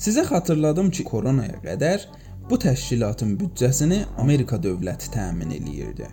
Sizə 0.00 0.22
xatırladım 0.24 0.88
ki, 0.90 1.04
koronaya 1.04 1.58
qədər 1.60 2.06
bu 2.50 2.56
təşkilatın 2.58 3.34
büdcəsini 3.42 3.98
Amerika 4.22 4.56
dövləti 4.56 5.10
təmin 5.12 5.52
eləyirdi. 5.58 6.08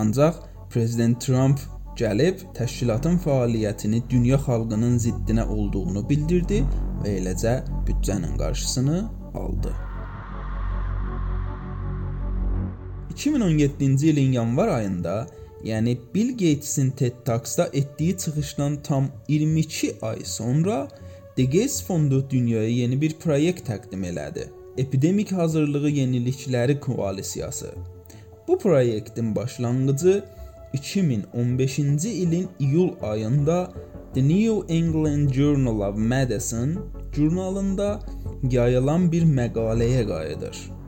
Ancaq 0.00 0.38
prezident 0.72 1.20
Trump 1.20 1.60
gəlib 2.00 2.46
təşkilatın 2.56 3.18
fəaliyyətini 3.26 4.00
dünya 4.10 4.38
xalqının 4.46 4.96
ziddinə 5.04 5.44
olduğunu 5.52 6.06
bildirdi 6.08 6.62
və 7.02 7.12
eləcə 7.18 7.58
büdcənin 7.90 8.38
qarşısını 8.40 9.02
aldı. 9.34 9.74
2017-ci 13.12 14.08
ilin 14.14 14.32
yanvar 14.32 14.68
ayında, 14.68 15.26
yəni 15.64 15.98
Bill 16.14 16.30
Gatesin 16.30 16.90
TED 16.90 17.12
Talks-da 17.24 17.70
etdiyi 17.72 18.16
çıxışdan 18.16 18.82
tam 18.82 19.08
22 19.28 19.94
ay 20.02 20.18
sonra 20.24 20.88
The 21.36 21.44
Gates 21.44 21.84
Fondu 21.86 22.30
dünyaya 22.30 22.68
yeni 22.68 23.00
bir 23.00 23.14
proyekt 23.14 23.68
təqdim 23.68 24.04
elədi. 24.04 24.48
Epidemik 24.78 25.32
hazırlığı 25.32 25.90
yenilikləri 25.90 26.80
koalisiyası. 26.80 27.74
Bu 28.48 28.58
proyektin 28.58 29.36
başlanğıcı 29.36 30.24
2015-ci 30.74 32.08
ilin 32.08 32.48
iyul 32.58 32.90
ayında 33.02 33.72
The 34.14 34.28
New 34.28 34.74
England 34.74 35.30
Journal 35.30 35.80
of 35.80 35.96
Medicine 35.98 36.74
jurnalında 37.16 38.00
yayılan 38.50 39.12
bir 39.12 39.22
məqaləyə 39.22 40.06
qayıdır. 40.08 40.79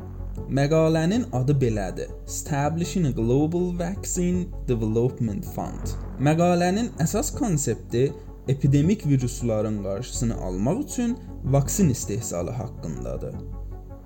Məqalənin 0.48 1.24
adı 1.33 1.55
belədir: 1.61 2.11
Establishing 2.26 3.07
a 3.07 3.11
Global 3.11 3.72
Vaccine 3.78 4.46
Development 4.68 5.44
Fund. 5.55 5.94
Məqalənin 6.18 6.90
əsas 7.02 7.31
konsepti 7.35 8.12
epidemik 8.48 9.07
virusların 9.07 9.83
qarşısını 9.83 10.35
almaq 10.35 10.83
üçün 10.85 11.18
vaksin 11.44 11.88
istehsalı 11.88 12.50
haqqındadır. 12.50 13.35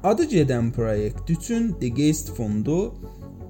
Adı 0.05 0.25
gedən 0.25 0.73
proyekt 0.73 1.31
üçün 1.31 1.73
The 1.81 1.89
Gates 1.89 2.31
fondu 2.35 2.95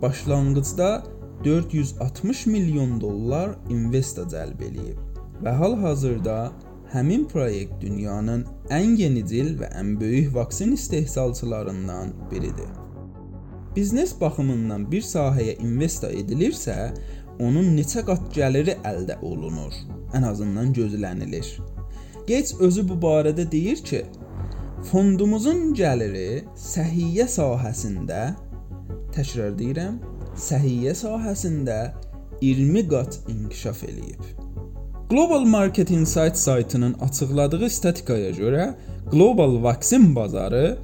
başlanğıcda 0.03 1.03
460 1.45 2.47
milyon 2.47 3.01
dollar 3.01 3.57
investa 3.71 4.23
cəlb 4.23 4.63
eləyib 4.63 4.99
və 5.45 5.53
hal-hazırda 5.59 6.37
Həmin 6.93 7.25
proyekt 7.27 7.81
dünyanın 7.83 8.45
ən 8.71 8.93
yenicil 8.95 9.57
və 9.59 9.73
ən 9.75 9.97
böyük 10.01 10.35
vaksin 10.35 10.73
istehsalçılarından 10.73 12.13
biridir. 12.31 12.71
Biznes 13.77 14.13
baxımından 14.21 14.87
bir 14.93 15.03
sahəyə 15.03 15.57
investasiya 15.59 16.23
edilirsə, 16.23 16.77
onun 17.43 17.75
neçə 17.77 18.05
qat 18.07 18.31
gəliri 18.37 18.79
əldə 18.87 19.19
olunur, 19.21 19.75
ən 20.15 20.29
azından 20.31 20.73
gözlənilir. 20.79 21.51
Gates 22.29 22.55
özü 22.61 22.87
bu 22.89 23.01
barədə 23.03 23.51
deyir 23.51 23.83
ki, 23.91 24.05
fondumuzun 24.87 25.75
gəliri 25.75 26.45
səhiyyə 26.55 27.27
sahəsində 27.35 28.23
təkrar 29.13 29.59
deyirəm, 29.59 29.99
səhiyyə 30.49 30.95
sahəsində 31.03 31.81
20 32.41 32.89
qat 32.89 33.21
inkişaf 33.29 33.85
eləyib. 33.91 34.46
Global 35.11 35.41
Market 35.41 35.91
Insight 35.91 36.37
saytının 36.37 36.95
açıqladığı 36.95 37.71
statikaya 37.71 38.31
görə 38.31 38.75
qlobal 39.11 39.63
vaksin 39.63 40.17
bazarı 40.17 40.79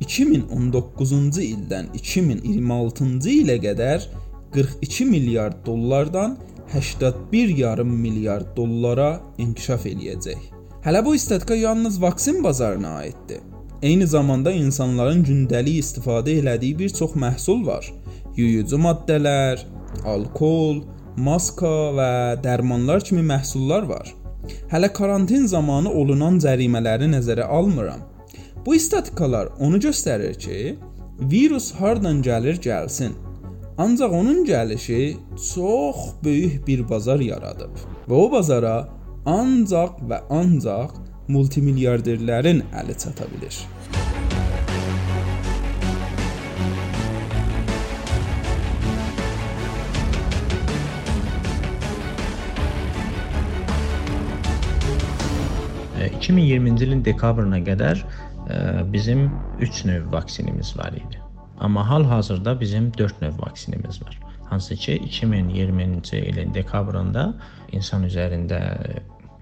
2019-cu 0.00 1.42
ildən 1.44 1.90
2026-cı 1.98 3.34
ilə 3.42 3.58
qədər 3.66 4.06
42 4.54 5.04
milyard 5.04 5.60
dollardan 5.66 6.38
81,5 6.72 7.84
milyard 7.84 8.56
dollara 8.56 9.20
inkişaf 9.38 9.84
eləyəcək. 9.92 10.40
Hələ 10.84 11.04
bu 11.04 11.18
statistika 11.18 11.54
yalnız 11.54 12.02
vaksin 12.02 12.44
bazarına 12.44 12.88
aiddir. 12.88 13.40
Eyni 13.82 14.06
zamanda 14.06 14.52
insanların 14.52 15.20
gündəlik 15.24 15.82
istifadə 15.84 16.40
elədiyi 16.40 16.78
bir 16.78 16.88
çox 16.88 17.12
məhsul 17.12 17.66
var. 17.66 17.92
Yuyucu 18.36 18.80
maddələr, 18.80 19.66
alkol, 20.04 20.80
maska 21.16 21.72
və 21.96 22.10
dərmanlar 22.44 23.04
kimi 23.04 23.22
məhsullar 23.26 23.88
var. 23.88 24.12
Hələ 24.70 24.92
karantin 24.92 25.46
zamanı 25.50 25.90
olunan 25.90 26.38
cərimələri 26.42 27.08
nəzərə 27.12 27.46
almıram. 27.58 28.02
Bu 28.66 28.78
statistikalar 28.78 29.48
onu 29.60 29.78
göstərir 29.82 30.34
ki, 30.38 30.76
virus 31.20 31.72
hardan 31.78 32.22
gəlir 32.22 32.60
gəlsin. 32.62 33.14
Ancaq 33.78 34.12
onun 34.12 34.44
gəlişi 34.44 35.16
çox 35.54 35.96
böyük 36.24 36.66
bir 36.66 36.88
bazar 36.88 37.20
yaradıb 37.20 37.76
və 38.08 38.14
o 38.14 38.30
bazara 38.32 38.88
ancaq 39.26 40.00
və 40.08 40.22
ancaq 40.30 40.94
multimilyarderlərin 41.28 42.62
əli 42.80 42.96
çata 42.98 43.26
bilər. 43.32 43.75
2020-ci 56.16 56.84
ilin 56.84 57.04
dekabrına 57.04 57.60
qədər 57.66 58.02
bizim 58.92 59.30
3 59.60 59.84
növ 59.84 60.12
vaksinimiz 60.12 60.76
var 60.78 60.92
idi. 60.92 61.20
Amma 61.58 61.88
hal-hazırda 61.88 62.60
bizim 62.60 62.92
4 62.98 63.22
növ 63.22 63.38
vaksinimiz 63.38 64.02
var. 64.02 64.18
Hansı 64.50 64.76
ki 64.76 64.98
2020-ci 65.04 66.16
ilin 66.16 66.54
dekabrında 66.54 67.34
insan 67.72 68.04
üzərində 68.06 68.60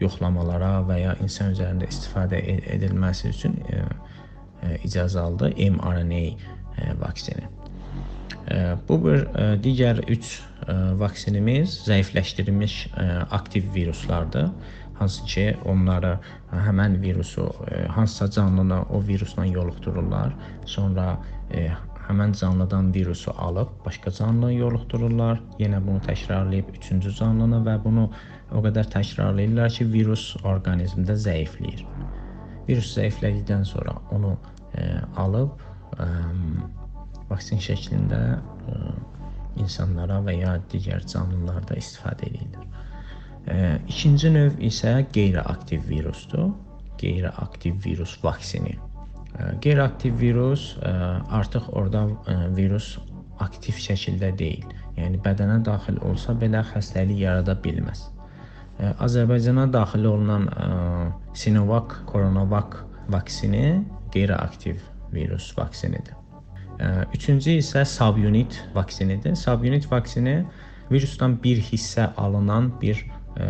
yoxlamalara 0.01 0.81
və 0.89 1.01
ya 1.01 1.17
insan 1.23 1.53
üzərində 1.55 1.89
istifadə 1.89 2.41
edilməsi 2.77 3.29
üçün 3.29 3.59
icazə 4.85 5.21
aldı 5.21 5.53
mRNA 5.71 6.25
vaksini. 7.03 7.45
Bu 8.89 8.99
bir 9.05 9.27
digər 9.65 10.01
3 10.09 10.31
vaksinimiz 11.01 11.77
zəifləşdirilmiş 11.89 12.79
aktiv 13.31 13.69
viruslardır 13.75 14.49
hansı 14.99 15.25
ki, 15.25 15.47
onları 15.65 16.19
həmən 16.53 17.01
virusu 17.03 17.49
hansısa 17.89 18.31
canlını 18.31 18.83
o 18.83 19.03
virusla 19.03 19.47
yoluxdururlar. 19.47 20.35
Sonra 20.67 21.19
həmən 22.09 22.35
canlıdan 22.41 22.95
virusu 22.95 23.33
alıb 23.39 23.69
başqa 23.85 24.11
canlıya 24.11 24.59
yoluxdururlar. 24.59 25.41
Yenə 25.59 25.81
bunu 25.87 26.03
təkrarlayıb 26.05 26.75
üçüncü 26.77 27.15
canlını 27.19 27.63
və 27.67 27.79
bunu 27.85 28.09
o 28.53 28.63
qədər 28.65 28.91
təkrarlayırlar 28.93 29.73
ki, 29.77 29.89
virus 29.93 30.27
orqanizmdə 30.45 31.17
zəifləyir. 31.27 31.87
Virus 32.69 32.95
zəiflədikdən 32.99 33.65
sonra 33.69 33.97
onu 34.13 34.37
alıb 35.17 35.51
ə, 35.99 36.09
vaksin 37.31 37.61
şəklində 37.63 38.21
ə, 38.37 38.79
insanlara 39.61 40.21
və 40.27 40.39
ya 40.41 40.57
digər 40.73 41.05
canlılarda 41.09 41.77
istifadə 41.79 42.29
edirlər. 42.31 42.74
İkinci 43.89 44.31
növ 44.33 44.61
isə 44.65 44.97
qeyri-aktiv 45.13 45.89
virusdur. 45.89 46.51
Qeyri-aktiv 47.01 47.75
virus 47.85 48.17
vaksini. 48.25 48.79
Qeyri-aktiv 49.61 50.21
virus 50.21 50.77
artıq 51.31 51.69
orada 51.73 52.07
virus 52.57 52.99
aktiv 53.43 53.77
şəkildə 53.83 54.31
deyil. 54.39 54.67
Yəni 54.97 55.19
bədənə 55.21 55.59
daxil 55.67 55.99
olsa 56.07 56.33
belə 56.39 56.63
xəstəlik 56.71 57.19
yarada 57.25 57.57
bilməz. 57.65 58.07
Azərbaycana 59.03 59.67
daxil 59.73 60.07
olunan 60.07 60.49
Sinovac, 61.35 61.99
Coronavac 62.07 62.79
vaksini 63.11 63.83
qeyri-aktiv 64.15 64.79
virus 65.13 65.53
vaksinidir. 65.59 66.15
Üçüncü 67.15 67.59
isə 67.61 67.85
subunit 67.87 68.57
vaksinidir. 68.75 69.35
Subunit 69.39 69.91
vaksini 69.91 70.45
virusdan 70.91 71.37
bir 71.43 71.61
hissə 71.63 72.09
alınan 72.17 72.73
bir 72.81 73.05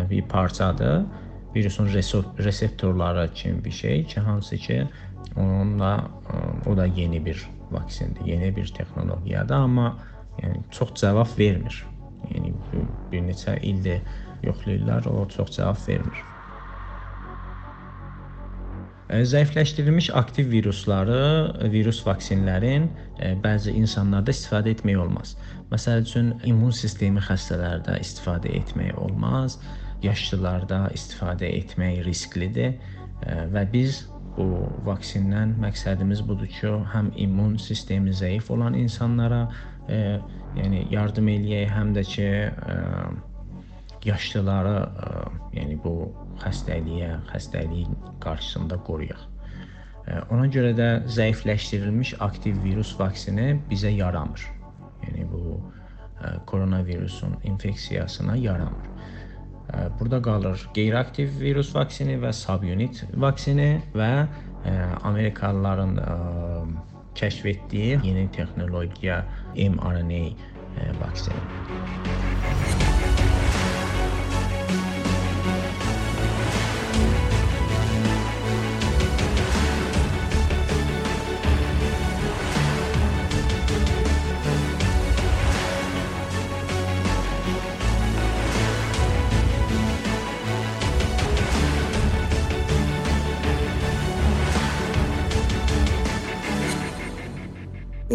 bir 0.09 0.21
parçadır. 0.21 1.05
Virusun 1.55 1.87
reseptorları 2.39 3.29
kimi 3.33 3.65
bir 3.65 3.71
şey 3.71 4.05
ki, 4.05 4.19
hansı 4.19 4.57
ki 4.57 4.87
onunla 5.37 6.07
o 6.65 6.77
da 6.77 6.85
yeni 6.85 7.25
bir 7.25 7.47
vaksindir, 7.71 8.25
yeni 8.25 8.55
bir 8.55 8.67
texnologiyadır, 8.67 9.55
amma 9.55 9.97
yəni 10.41 10.57
çox 10.71 10.93
cavab 10.95 11.39
vermir. 11.39 11.85
Yəni 12.31 12.53
bir 13.11 13.21
neçə 13.21 13.59
ildir 13.61 14.01
yoxlayırlar, 14.43 15.05
o 15.05 15.27
çox 15.27 15.57
cavab 15.57 15.77
vermir. 15.87 16.23
Zəifləşdirilmiş 19.09 20.11
aktiv 20.17 20.49
virusları, 20.51 21.53
virus 21.71 22.01
vaksinlərin 22.07 22.89
bəzi 23.43 23.75
insanlarda 23.77 24.33
istifadə 24.33 24.73
etmək 24.73 24.97
olmaz. 24.97 25.35
Məsəl 25.75 26.05
üçün 26.05 26.27
immun 26.47 26.71
sistemi 26.71 27.19
xəstələrdə 27.19 27.97
istifadə 27.99 28.53
etmək 28.55 28.95
olmaz, 28.95 29.57
yaşlılarda 30.05 30.85
istifadə 30.95 31.49
etmək 31.51 32.05
risklidir 32.05 32.77
və 33.51 33.63
biz 33.73 34.05
bu 34.37 34.45
vaksindən 34.87 35.55
məqsədimiz 35.63 36.23
budur 36.27 36.47
ki, 36.51 36.71
həm 36.93 37.11
immun 37.25 37.57
sistemi 37.61 38.15
zəif 38.15 38.51
olan 38.55 38.75
insanlara, 38.79 39.45
e, 39.87 39.99
yəni 40.57 40.85
yardım 40.91 41.29
eləyək, 41.31 41.69
həm 41.71 41.93
də 41.95 42.03
ki, 42.13 42.27
e, 42.71 42.75
yaşlıları, 44.07 44.75
e, 44.79 45.21
yəni 45.59 45.77
bu 45.83 45.95
xəstəliyə, 46.43 47.13
xəstəliyin 47.31 47.95
qarşısında 48.23 48.79
qoruyaq. 48.87 49.23
E, 50.07 50.19
ona 50.35 50.49
görə 50.51 50.75
də 50.77 50.89
zəifləşdirilmiş 51.19 52.17
aktiv 52.27 52.59
virus 52.63 52.95
vaksini 52.99 53.55
bizə 53.71 53.93
yaramır. 53.95 54.54
Yəni 55.05 55.27
bu 55.31 55.59
e, 56.21 56.45
koronavirusun 56.45 57.35
infeksiyasına 57.43 58.35
yaramır. 58.35 58.87
E, 59.73 59.77
burada 59.99 60.21
qalır 60.21 60.67
qeyri-aktiv 60.73 61.39
virus 61.39 61.75
vaksini 61.75 62.17
və 62.21 62.33
subunit 62.33 63.03
vaksini 63.13 63.69
və 63.95 64.11
e, 64.65 64.73
Amerikalıların 65.03 65.99
kəşf 67.15 67.45
etdiyi 67.49 67.99
yeni 68.03 68.31
texnologiya 68.31 69.25
mRNA 69.55 70.25
vaksini. 71.01 72.74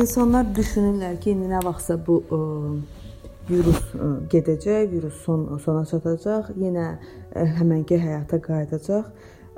İnsanlar 0.01 0.47
düşünürlər 0.57 1.19
ki, 1.21 1.35
indi 1.35 1.49
nə 1.51 1.59
vaxtsa 1.61 1.99
bu 2.01 2.15
ə, 2.33 2.37
virus 3.51 3.81
ə, 3.93 4.07
gedəcək, 4.33 4.87
virus 4.95 5.19
son 5.27 5.43
sona 5.61 5.83
çatacaq, 5.91 6.55
yenə 6.57 6.87
ə, 6.95 7.43
həmənki 7.59 7.99
həyata 8.01 8.39
qayıdacaq. 8.47 9.11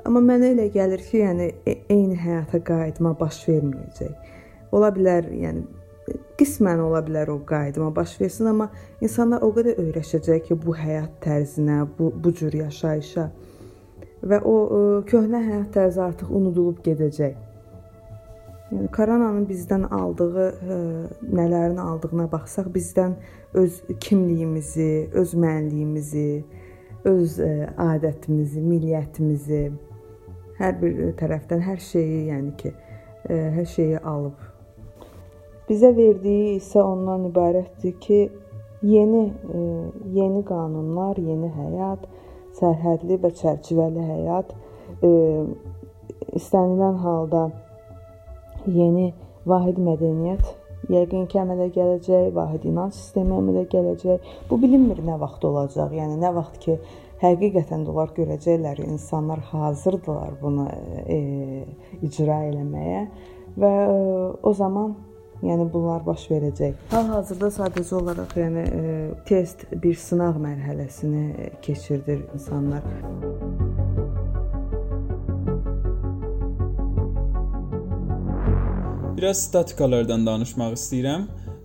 Amma 0.03 0.19
mənə 0.25 0.49
elə 0.51 0.65
gəlir 0.73 1.05
ki, 1.05 1.21
yəni 1.21 1.47
e, 1.63 1.77
eyni 1.95 2.17
həyata 2.19 2.59
qayıtma 2.67 3.13
baş 3.21 3.37
verməyəcək. 3.47 4.33
Ola 4.75 4.89
bilər, 4.97 5.31
yəni 5.45 5.63
qismən 6.41 6.83
ola 6.89 6.99
bilər 7.07 7.31
o 7.31 7.37
qayıtma 7.47 7.93
baş 7.95 8.17
versin, 8.25 8.51
amma 8.51 8.67
insanlar 8.99 9.47
o 9.47 9.53
qədər 9.55 9.79
öyrəşəcək 9.85 10.43
ki, 10.49 10.59
bu 10.65 10.75
həyat 10.75 11.15
tərzinə, 11.23 11.85
bu 11.95 12.11
bu 12.19 12.35
cür 12.35 12.59
yaşayışa 12.65 13.29
və 14.27 14.43
o 14.43 14.59
ə, 14.59 14.83
köhnə 15.07 15.39
həyat 15.47 15.71
tərzi 15.77 16.03
artıq 16.09 16.35
unudulub 16.35 16.83
gedəcək. 16.83 17.52
Yəni 18.73 18.89
koronanın 18.89 19.43
bizdən 19.45 19.83
aldığı, 19.93 20.29
ə, 20.33 20.45
e, 20.73 20.77
nələrin 21.37 21.77
aldığına 21.77 22.25
baxsaq, 22.31 22.71
bizdən 22.73 23.11
öz 23.53 23.75
kimliyimizi, 24.01 25.09
öz 25.13 25.33
mənliyimizi, 25.37 26.43
öz 27.05 27.35
ə, 27.37 27.49
e, 27.49 27.67
adətimizi, 27.85 28.63
milliyyətimizi 28.65 29.61
hər 30.57 30.79
bir 30.81 31.13
tərəfdən 31.19 31.61
hər 31.67 31.77
şeyi, 31.85 32.19
yəni 32.31 32.55
ki, 32.57 32.73
ə, 32.73 33.29
e, 33.29 33.39
hər 33.59 33.69
şeyi 33.75 33.99
alıb. 34.01 34.41
Bizə 35.69 35.93
verdiyi 35.93 36.55
isə 36.57 36.81
ondan 36.81 37.27
ibarətdir 37.29 37.93
ki, 38.01 38.21
yeni 38.81 39.25
ə, 39.29 39.65
yeni 40.17 40.41
qanunlar, 40.49 41.21
yeni 41.21 41.51
həyat, 41.59 42.09
sərhədli 42.57 43.21
və 43.21 43.35
çərçivəli 43.37 44.07
həyat 44.15 44.55
ə, 45.05 45.13
istənilən 46.41 46.97
halda 47.05 47.51
yeni 48.67 49.13
vahid 49.49 49.79
mədəniyyət 49.81 50.59
Yəqin 50.91 51.29
ki, 51.31 51.37
əmələ 51.39 51.69
gələcək, 51.71 52.25
vahid 52.35 52.65
inanc 52.67 52.95
sistemi 52.97 53.37
əmələ 53.37 53.63
gələcək. 53.71 54.25
Bu 54.49 54.57
bilinmir 54.59 54.99
nə 55.05 55.15
vaxt 55.21 55.45
olacaq. 55.47 55.93
Yəni 55.95 56.17
nə 56.19 56.33
vaxt 56.35 56.59
ki, 56.65 56.75
həqiqətən 57.23 57.85
də 57.85 57.93
onlar 57.93 58.11
görəcəklər, 58.17 58.83
insanlar 58.83 59.39
hazırdılar 59.53 60.35
bunu 60.41 60.67
e, 61.07 61.19
icra 62.03 62.41
eləməyə 62.49 63.05
və 63.63 63.71
e, 63.85 63.95
o 64.43 64.53
zaman 64.59 64.91
yəni 65.43 65.69
bunlar 65.71 66.03
baş 66.03 66.27
verəcək. 66.33 66.75
Hal-hazırda 66.91 67.51
sadəcə 67.61 67.97
olaraq 68.01 68.37
yəni 68.43 68.67
e, 68.67 68.93
test 69.29 69.67
bir 69.71 69.95
sınaq 69.95 70.39
mərhələsini 70.43 71.51
keçirdir 71.63 72.25
insanlar. 72.35 72.83
Biraz 79.23 79.43
statikalardan 79.43 80.25
danışmaq 80.25 80.73
istəyirəm. 80.75 81.21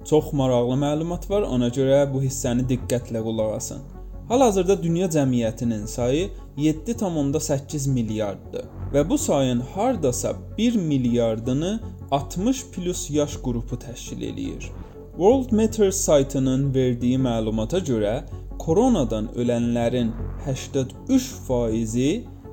Çox 0.06 0.28
maraqlı 0.32 0.76
məlumat 0.78 1.24
var, 1.30 1.42
ona 1.42 1.66
görə 1.74 1.96
bu 2.12 2.20
hissəni 2.22 2.62
diqqətlə 2.70 3.18
qulaq 3.24 3.56
asın. 3.56 3.80
Hal-hazırda 4.28 4.76
dünya 4.82 5.08
cəmiyyətinin 5.10 5.86
sayı 5.90 6.28
7.8 6.58 7.88
milyarddır 7.90 8.68
və 8.94 9.02
bu 9.10 9.18
sayın 9.18 9.64
hardasa 9.74 10.32
1 10.58 10.76
milyardını 10.76 11.80
60 12.10 12.64
plus 12.76 13.10
yaş 13.10 13.36
qrupu 13.42 13.74
təşkil 13.76 14.22
eləyir. 14.30 14.70
World 15.16 15.50
Matters 15.50 15.96
saytının 15.96 16.74
verdiyi 16.74 17.18
məlumata 17.18 17.82
görə 17.90 18.20
koronadan 18.58 19.32
ölənlərin 19.34 20.14
83%-i, 20.46 22.10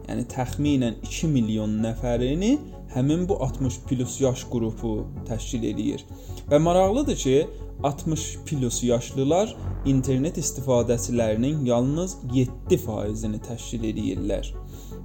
yəni 0.09 0.25
təxminən 0.33 0.97
2 1.03 1.29
milyon 1.37 1.77
nəfərini 1.85 2.57
həmin 2.95 3.27
bu 3.29 3.43
60 3.43 3.79
plus 3.89 4.21
yaş 4.21 4.45
qrupu 4.51 4.91
təşkil 5.27 5.63
eləyir. 5.71 6.01
Və 6.49 6.57
maraqlıdır 6.63 7.17
ki, 7.19 7.47
60 7.83 8.37
plus 8.47 8.83
yaşlılar 8.83 9.55
internet 9.85 10.37
istifadəçilərinin 10.39 11.65
yalnız 11.67 12.17
7%-ni 12.33 13.39
təşkil 13.43 13.83
edirlər. 13.91 14.53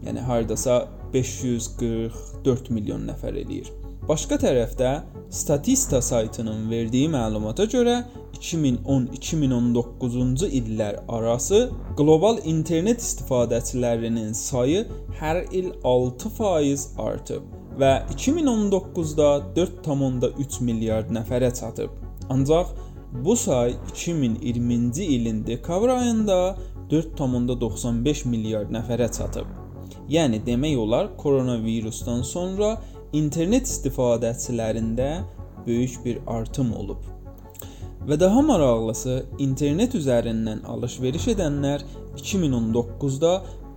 Yəni 0.07 0.21
hardasa 0.25 0.89
544 1.13 2.71
milyon 2.71 3.07
nəfər 3.11 3.35
eləyir. 3.43 3.69
Başqa 4.09 4.37
tərəfdə 4.43 5.03
Statista 5.31 6.03
saytının 6.03 6.71
verdiyi 6.71 7.09
məlumata 7.11 7.65
görə 7.71 8.05
2010-2019-cu 8.39 10.47
illər 10.59 10.95
arası 11.09 11.71
qlobal 11.99 12.39
internet 12.49 13.01
istifadəçilərinin 13.05 14.33
sayı 14.35 14.87
hər 15.21 15.45
il 15.53 15.73
6% 15.85 16.89
artıb 17.07 17.60
və 17.81 17.91
2019-da 18.13 19.31
4.3 19.57 20.61
milyard 20.67 21.11
nəfərə 21.15 21.51
çatıb. 21.55 21.91
Ancaq 22.31 22.75
bu 23.25 23.37
say 23.37 23.75
2020-ci 23.93 25.05
ilin 25.05 25.47
dekabr 25.47 25.89
ayında 25.89 26.57
4.95 26.91 28.29
milyard 28.29 28.73
nəfərə 28.75 29.09
çatıb. 29.13 29.47
Yəni 30.11 30.43
demək 30.47 30.77
olar 30.79 31.13
koronavirusdan 31.17 32.23
sonra 32.27 32.75
internet 33.13 33.67
istifadəçilərində 33.67 35.11
böyük 35.67 36.05
bir 36.05 36.21
artım 36.27 36.75
olub. 36.77 37.07
Və 38.09 38.17
daha 38.21 38.43
maraqlısı, 38.43 39.25
internet 39.39 39.95
üzərindən 39.95 40.65
alış-veriş 40.67 41.29
edənlər 41.35 41.85
2019-da 42.17 43.33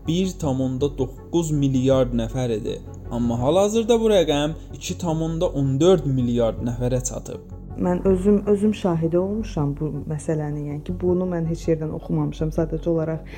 1.9 0.08 1.54
milyard 1.54 2.16
nəfər 2.16 2.58
idi. 2.58 2.78
Amma 3.12 3.40
hal-hazırda 3.40 4.00
bu 4.02 4.10
rəqəm 4.12 4.56
2.14 4.78 6.08
milyard 6.08 6.64
nəfərə 6.66 7.04
çatıb. 7.04 7.52
Mən 7.78 8.04
özüm 8.08 8.44
özüm 8.48 8.74
şahidi 8.74 9.18
olmuşam 9.18 9.76
bu 9.80 9.90
məsələnin. 10.10 10.68
Yəni 10.70 10.84
ki, 10.88 10.94
bunu 11.02 11.26
mən 11.30 11.48
heç 11.50 11.66
yerdən 11.72 11.94
oxumamışam. 11.98 12.52
Sadəcə 12.54 12.90
olaraq 12.90 13.32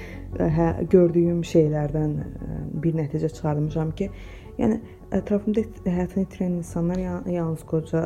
hə, 0.57 0.67
gördüyüm 0.91 1.39
şeylərdən 1.47 2.17
e, 2.19 2.57
bir 2.83 2.97
nəticə 2.99 3.29
çıxarmışam 3.31 3.93
ki, 3.95 4.09
yəni 4.57 4.79
ətrafımda 5.15 5.61
həyatını 5.85 6.25
itirən 6.25 6.57
insanlar 6.59 6.99
yalnız 7.29 7.63
qoca, 7.69 8.01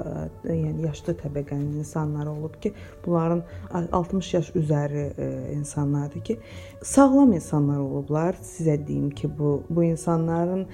yəni 0.46 0.86
yaşlı 0.86 1.16
təbəqənin 1.22 1.80
insanları 1.82 2.32
olub 2.32 2.60
ki, 2.62 2.74
bunların 3.06 3.44
60 3.92 4.34
yaş 4.34 4.52
üzəri 4.60 5.06
insanlardır 5.56 6.24
ki, 6.24 6.38
sağlam 6.84 7.34
insanlar 7.34 7.80
olublar. 7.80 8.38
Sizə 8.44 8.78
deyim 8.88 9.10
ki, 9.10 9.30
bu 9.40 9.64
bu 9.70 9.84
insanların 9.84 10.68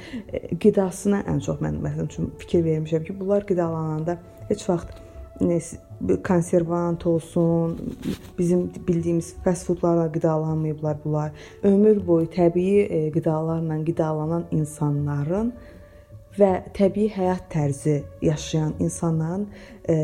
qidasına 0.60 1.24
ən 1.30 1.42
çox 1.46 1.62
mən 1.62 1.82
məsələn 1.86 2.12
üçün 2.12 2.32
fikir 2.38 2.66
vermişəm 2.66 3.04
ki, 3.08 3.20
bunlar 3.20 3.48
qidalananda 3.48 4.18
heç 4.50 4.70
vaxt 4.70 5.02
konservant 6.24 7.06
olsun, 7.08 7.78
bizim 8.40 8.72
bildiyimiz 8.88 9.36
fast 9.44 9.68
foodlarla 9.68 10.12
qidalanmayıblar 10.12 10.98
bunlar. 11.06 11.32
Ömür 11.64 12.08
boyu 12.08 12.26
təbii 12.26 13.12
qidalarla 13.14 13.86
qidalanan 13.86 14.44
insanların 14.52 15.54
və 16.40 16.52
təbii 16.76 17.10
həyat 17.16 17.48
tərzi 17.52 18.02
yaşayan 18.24 18.76
insanların 18.84 19.48
e, 19.90 19.96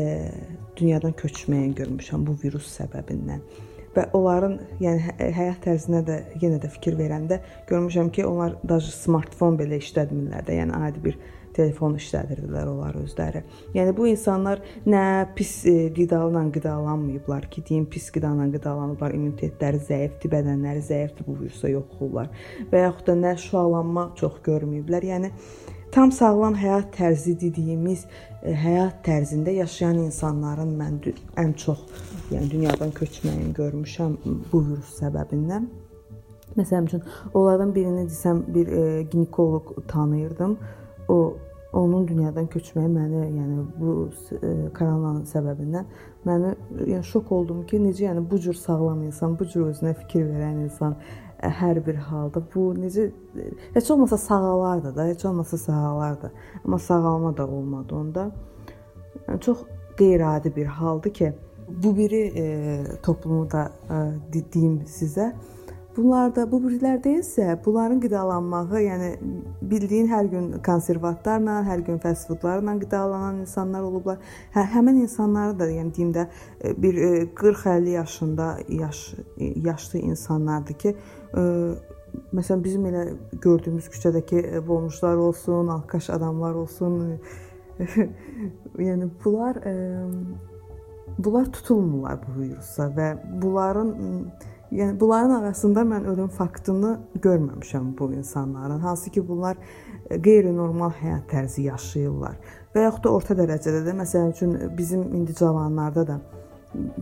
dünyadan 0.78 1.12
köçməyini 1.18 1.76
görmüşəm 1.76 2.24
bu 2.26 2.36
virus 2.42 2.70
səbəbindən. 2.78 3.42
Və 3.92 4.06
onların, 4.16 4.56
yəni 4.80 5.04
hə, 5.04 5.14
e, 5.20 5.30
həyat 5.36 5.60
tərzinə 5.66 6.00
də 6.06 6.18
yenə 6.40 6.60
də 6.62 6.70
fikir 6.72 6.96
verəndə 6.96 7.42
görmüşəm 7.68 8.08
ki, 8.16 8.24
onlar 8.28 8.56
daha 8.64 8.80
smartfon 8.88 9.58
belə 9.60 9.80
işlətmirlər 9.82 10.46
də, 10.48 10.56
yəni 10.62 10.80
adi 10.88 11.04
bir 11.10 11.18
telefon 11.56 11.96
işlədirdilər 12.00 12.70
onlar 12.70 12.96
özləri. 13.02 13.42
Yəni 13.76 13.94
bu 13.96 14.06
insanlar 14.10 14.62
nə 14.88 15.04
pis 15.36 15.54
e, 15.68 15.74
qidala 15.94 16.44
qidalanmayıblar 16.54 17.48
ki, 17.52 17.64
deyim 17.68 17.86
pis 17.90 18.10
qidala 18.14 18.48
qidalanıblar, 18.52 19.14
immunitetləri 19.16 19.82
zəifdir, 19.88 20.32
bədənləri 20.32 20.82
zəifdir, 20.88 21.26
bu 21.26 21.36
virusa 21.42 21.70
yoxdurlar. 21.72 22.32
Və 22.72 22.86
yaxud 22.86 23.12
da 23.12 23.18
nə 23.18 23.36
şualanma 23.40 24.08
çox 24.20 24.40
görməyiblər. 24.46 25.08
Yəni 25.12 25.32
tam 25.92 26.12
sağlam 26.12 26.56
həyat 26.56 26.92
tərzi 26.96 27.36
dediyimiz 27.40 28.06
e, 28.42 28.56
həyat 28.56 29.02
tərzində 29.06 29.54
yaşayan 29.60 30.02
insanların 30.06 30.74
mən 30.80 31.00
ən 31.40 31.56
çox 31.64 31.84
yəni 32.32 32.50
dünyadan 32.56 32.92
köçməyini 32.96 33.52
görmüşəm 33.56 34.18
bu 34.24 34.66
virus 34.72 34.96
səbəbindən. 35.02 35.68
Məsələn 36.52 36.84
üçün 36.88 37.02
onlardan 37.32 37.70
birini 37.74 38.06
desəm 38.10 38.42
bir 38.54 38.68
e, 38.68 39.02
ginekoloq 39.02 39.74
tanıyırdım 39.88 40.58
o 41.12 41.36
onun 41.72 42.08
dünyadan 42.08 42.46
köçməyi 42.52 42.88
məni, 42.92 43.20
yəni 43.32 43.62
bu 43.80 43.92
e, 44.36 44.50
koronanın 44.76 45.24
səbəbindən 45.28 45.86
məni 46.28 46.52
yəni 46.90 47.04
şok 47.08 47.32
oldum 47.32 47.62
ki, 47.68 47.80
necə 47.80 48.06
yəni 48.10 48.24
bu 48.30 48.38
cür 48.44 48.56
sağlam 48.58 49.02
insan, 49.06 49.38
bu 49.38 49.48
cür 49.48 49.70
özünə 49.70 49.94
fikir 50.02 50.26
verən 50.28 50.62
insan 50.66 50.98
e, 51.40 51.48
hər 51.48 51.80
bir 51.86 52.00
halda 52.08 52.42
bu 52.54 52.66
necə 52.76 53.08
heç 53.74 53.90
olmasa 53.90 54.18
sağalardı 54.26 54.96
da, 54.96 55.06
heç 55.06 55.24
olmasa 55.24 55.58
sağalardı. 55.58 56.32
Amma 56.64 56.78
sağalma 56.78 57.36
da 57.36 57.46
olmadı 57.46 57.94
onda. 57.94 58.30
Yəni 59.28 59.40
çox 59.40 59.64
qeyri-adi 59.96 60.56
bir 60.56 60.66
haldır 60.66 61.14
ki, 61.14 61.32
bu 61.68 61.96
biri 61.96 62.22
e, 62.36 62.44
toplumu 63.02 63.50
da 63.50 63.70
e, 63.90 63.96
deyim 64.52 64.80
sizə 64.86 65.32
Bunlarda 65.92 66.46
bu 66.48 66.56
birlər 66.64 67.02
deyilsə, 67.04 67.50
bunların 67.64 67.98
qidalanmağı, 68.00 68.78
yəni 68.80 69.08
bildiyin 69.68 70.06
hər 70.08 70.28
gün 70.32 70.46
konservatlarla, 70.64 71.58
hər 71.66 71.82
gün 71.84 71.98
fast 72.00 72.30
foodlarla 72.30 72.78
qidalanan 72.80 73.42
insanlar 73.42 73.84
olublar. 73.84 74.22
Hə, 74.54 74.64
həmin 74.72 75.02
insanları 75.02 75.58
da, 75.58 75.66
yəni 75.68 75.92
deyim 75.92 76.14
də 76.16 76.24
e, 76.64 76.72
bir 76.82 76.96
40-50 77.36 77.88
e, 77.88 77.90
yaşında 77.90 78.46
yaş 78.68 79.02
e, 79.36 79.50
yaşlı 79.68 79.98
insanlardır 79.98 80.78
ki, 80.84 80.94
məsələn 82.32 82.64
bizim 82.64 82.86
elə 82.88 83.04
gördüyümüz 83.44 83.90
küçədəki 83.92 84.62
bomjlar 84.68 85.20
olsun, 85.20 85.68
alkaş 85.76 86.08
adamlar 86.16 86.56
olsun, 86.62 87.18
yəni 88.88 89.10
bunlar 89.24 89.60
bunlar 91.18 91.52
tutulmurlar 91.52 92.20
bu 92.24 92.40
virusa 92.40 92.88
və 92.96 93.12
bunların 93.42 93.94
Yəni 94.72 95.00
bunların 95.00 95.30
arasında 95.30 95.82
mən 95.84 96.06
ölüm 96.08 96.28
faktını 96.32 97.00
görməmişəm 97.22 97.98
bu 97.98 98.12
insanların. 98.12 98.78
Hansı 98.80 99.10
ki, 99.10 99.28
bunlar 99.28 99.56
e, 100.10 100.16
qeyri-normal 100.22 100.94
həyat 100.96 101.26
tərzi 101.28 101.66
yaşayırlar. 101.66 102.38
Və 102.72 102.86
yaxud 102.86 103.04
da 103.04 103.10
orta 103.12 103.34
dərəcədə 103.36 103.82
də 103.84 103.92
məsələn 103.98 104.30
üçün 104.32 104.54
bizim 104.78 105.02
indi 105.02 105.34
cavanlarda 105.36 106.06
da 106.08 106.16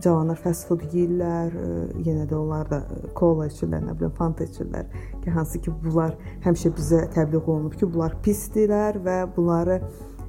cavanlar 0.03 0.41
fast 0.43 0.67
food 0.67 0.83
yeyirlər, 0.91 1.55
e, 1.55 1.69
yenə 2.09 2.25
də 2.27 2.35
onlar 2.35 2.67
da 2.67 2.81
kola 3.15 3.47
içirlər, 3.47 3.85
nə 3.87 3.95
bilim, 3.95 4.11
fanta 4.19 4.43
içirlər. 4.49 4.89
Ki 5.23 5.31
hansı 5.31 5.61
ki, 5.63 5.71
bunlar 5.85 6.17
həmişə 6.43 6.73
bizə 6.75 7.05
təbliğ 7.15 7.39
olunub 7.45 7.77
ki, 7.79 7.87
bunlar 7.93 8.17
pisdirlər 8.25 8.99
və 9.05 9.15
bunları 9.37 9.77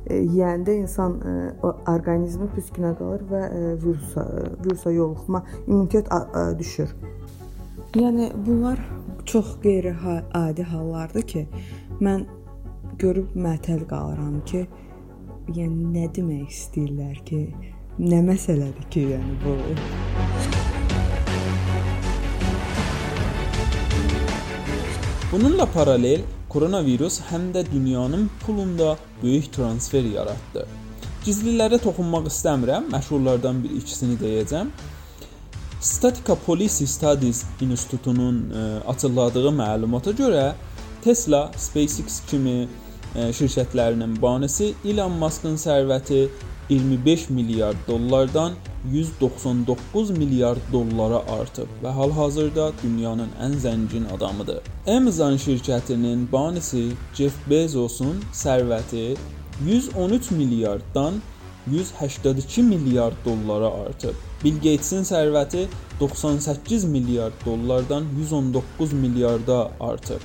e, 0.06 0.20
yeyəndə 0.20 0.78
insan 0.78 1.18
orqanizmi 1.90 2.52
pis 2.54 2.70
günə 2.78 2.94
qalır 3.02 3.26
və 3.34 3.42
virusa 3.82 4.28
virusa 4.62 4.94
yoluxma 4.94 5.42
immunitet 5.66 6.06
düşür. 6.58 6.94
Yəni 7.92 8.32
bunlar 8.46 8.78
çox 9.26 9.46
qeyri-adi 9.62 10.62
hallardır 10.62 11.24
ki, 11.28 11.40
mən 12.00 12.22
görüb 12.98 13.34
məətəl 13.36 13.82
qalıram 13.90 14.38
ki, 14.48 14.62
yəni 15.52 15.90
nə 15.96 16.06
demək 16.16 16.46
istəyirlər 16.54 17.18
ki, 17.28 17.40
nə 18.00 18.20
məsələdir 18.24 18.86
ki, 18.94 19.02
yəni 19.12 19.36
bu 19.42 19.58
Bununla 25.32 25.68
paralel 25.74 26.24
koronavirus 26.48 27.20
həm 27.28 27.52
də 27.52 27.66
dünyanın 27.72 28.30
pulunda 28.46 28.96
böyük 29.22 29.52
transfer 29.52 30.04
yaratdı. 30.04 30.64
Gizlilərə 31.26 31.76
toxunmaq 31.84 32.32
istəmirəm, 32.32 32.88
məşhurlardan 32.96 33.60
bir 33.64 33.76
ikisini 33.82 34.16
deyəcəm. 34.24 34.72
Statica 35.82 36.34
Policy 36.46 36.84
Studies 36.86 37.42
İnstitutunun 37.60 38.36
ə, 38.54 38.66
açıqladığı 38.86 39.50
məlumata 39.50 40.12
görə 40.14 40.52
Tesla, 41.02 41.48
SpaceX 41.58 42.20
kimi 42.30 42.68
ə, 43.16 43.32
şirkətlərinin 43.34 44.14
banisi 44.22 44.68
Elon 44.86 45.16
Musk'ın 45.18 45.58
sərvəti 45.58 46.28
25 46.70 47.24
milyard 47.34 47.82
dollardan 47.88 48.54
199 48.92 50.14
milyard 50.14 50.62
dollara 50.72 51.24
artıb 51.40 51.74
və 51.82 51.90
hal-hazırda 51.98 52.70
dünyanın 52.84 53.34
ən 53.42 53.58
zəngin 53.66 54.06
adamıdır. 54.14 54.62
Amazon 54.86 55.34
şirkətinin 55.34 56.28
banisi 56.32 56.92
Jeff 57.18 57.34
Bezosun 57.50 58.22
sərvəti 58.32 59.16
113 59.66 60.30
milyarddan 60.30 61.18
182 61.70 62.62
milyard 62.62 63.14
dollara 63.24 63.66
artıb. 63.66 64.14
Bill 64.44 64.54
Gatesin 64.54 65.04
sərvəti 65.06 65.66
98 66.00 66.84
milyard 66.84 67.32
dollardan 67.46 68.04
119 68.18 68.92
milyarda 68.92 69.70
artıb. 69.80 70.20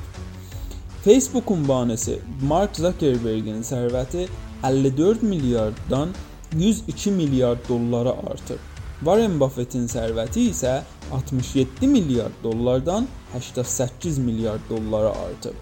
Facebookun 1.04 1.68
banisi 1.68 2.20
Mark 2.42 2.76
Zuckerbergin 2.76 3.62
sərvəti 3.62 4.28
54 4.64 5.24
milyarddan 5.24 6.10
102 6.56 7.12
milyard 7.12 7.70
dollara 7.70 8.10
artıb. 8.10 8.60
Warren 9.00 9.40
Buffett'in 9.40 9.86
sərvəti 9.86 10.50
isə 10.50 10.82
67 11.12 11.88
milyard 11.88 12.34
dollardan 12.44 13.08
88 13.34 14.18
milyard 14.18 14.66
dollara 14.70 15.10
artıb. 15.10 15.54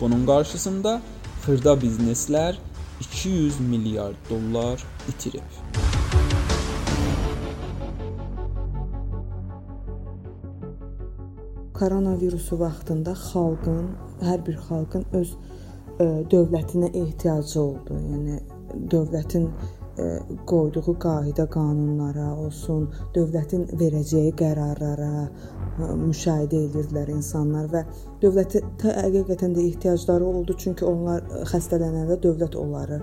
Bunun 0.00 0.26
qarşısında 0.26 1.00
xırda 1.44 1.74
bizneslər 1.84 2.58
200 3.00 3.60
milyard 3.60 4.18
dollar 4.30 4.82
itirib. 5.08 5.48
koronavirusu 11.82 12.60
vaxtında 12.60 13.12
xalqın, 13.18 13.86
hər 14.22 14.42
bir 14.46 14.58
xalqın 14.68 15.02
öz 15.18 15.30
ə, 15.98 16.04
dövlətinə 16.30 16.92
ehtiyacı 16.94 17.56
oldu. 17.62 17.96
Yəni 18.12 18.36
dövlətin 18.92 19.48
qoyduğu 20.46 20.94
qayda 20.98 21.44
qanunlara 21.52 22.30
olsun, 22.40 22.86
dövlətin 23.12 23.66
verəcəyi 23.76 24.32
qərarlara 24.40 25.28
müşahidə 26.00 26.62
edirdilər 26.68 27.10
insanlar 27.12 27.68
və 27.72 27.82
dövlətə 28.22 28.62
həqiqətən 28.82 29.52
də 29.56 29.66
ehtiyacları 29.68 30.24
oldu, 30.24 30.56
çünki 30.64 30.86
onlar 30.88 31.22
xəstələnəndə 31.52 32.18
dövlət 32.24 32.56
onları, 32.56 33.02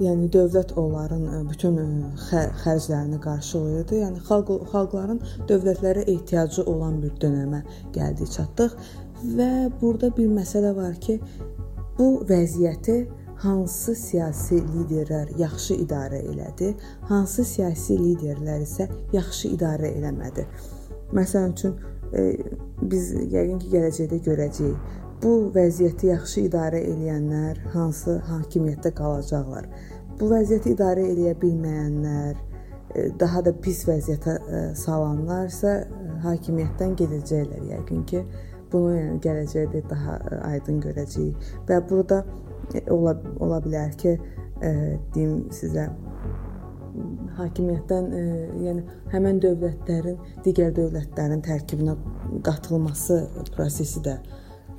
yəni 0.00 0.30
dövlət 0.32 0.72
onların 0.80 1.48
bütün 1.50 1.78
xərclərini 2.64 3.20
qarşılayırdı. 3.20 4.02
Yəni 4.02 4.24
xalq 4.28 4.56
xalqların 4.72 5.22
dövlətlərə 5.48 6.08
ehtiyacı 6.08 6.64
olan 6.64 7.00
bir 7.04 7.16
dönəmə 7.20 7.64
gəldik, 7.92 8.32
çatdıq 8.38 8.76
və 9.36 9.50
burada 9.80 10.08
bir 10.16 10.32
məsələ 10.32 10.76
var 10.76 10.94
ki, 11.00 11.20
bu 11.98 12.22
vəziyyəti 12.28 13.02
hansı 13.42 13.94
siyasi 13.98 14.60
liderlər 14.62 15.32
yaxşı 15.38 15.74
idarə 15.82 16.20
elədi, 16.30 16.72
hansı 17.10 17.44
siyasi 17.44 17.96
liderlər 17.98 18.62
isə 18.66 18.86
yaxşı 19.12 19.50
idarə 19.56 19.90
eləmədi. 19.98 20.46
Məsələn 21.16 21.56
üçün 21.56 21.74
biz 22.92 23.10
yəqin 23.32 23.58
ki, 23.62 23.72
gələcəkdə 23.72 24.20
görəcəyik. 24.26 25.00
Bu 25.22 25.32
vəziyyəti 25.54 26.08
yaxşı 26.10 26.46
idarə 26.48 26.80
edənlər 26.82 27.60
hansı 27.74 28.18
hakimiyyətdə 28.26 28.90
qalacaqlar. 28.98 29.68
Bu 30.20 30.30
vəziyyəti 30.32 30.74
idarə 30.74 31.04
edə 31.12 31.34
bilməyənlər, 31.42 32.40
daha 33.20 33.42
da 33.46 33.52
pis 33.64 33.84
vəziyyətə 33.88 34.72
salanlar 34.76 35.46
isə 35.50 35.76
hakimiyyətdən 36.26 36.96
gedəcəklər 37.00 37.68
yəqin 37.70 38.02
ki. 38.10 38.24
Bunu 38.72 38.94
yəni 38.96 39.20
gələcəkdə 39.24 39.82
daha 39.90 40.18
aydın 40.48 40.80
görəcəyik. 40.80 41.50
Və 41.68 41.80
burada 41.88 42.22
ola 42.90 43.16
ola 43.40 43.60
bilər 43.64 43.96
ki, 44.00 44.16
deyim 45.14 45.48
sizə 45.54 45.88
hakimiyyətdən, 47.38 48.08
e, 48.12 48.22
yəni 48.66 48.82
həmin 49.12 49.40
dövlətlərin 49.42 50.18
digər 50.44 50.72
dövlətlərin 50.76 51.42
tərkibinə 51.44 51.96
qatılması 52.44 53.22
prosesi 53.56 54.02
də 54.04 54.18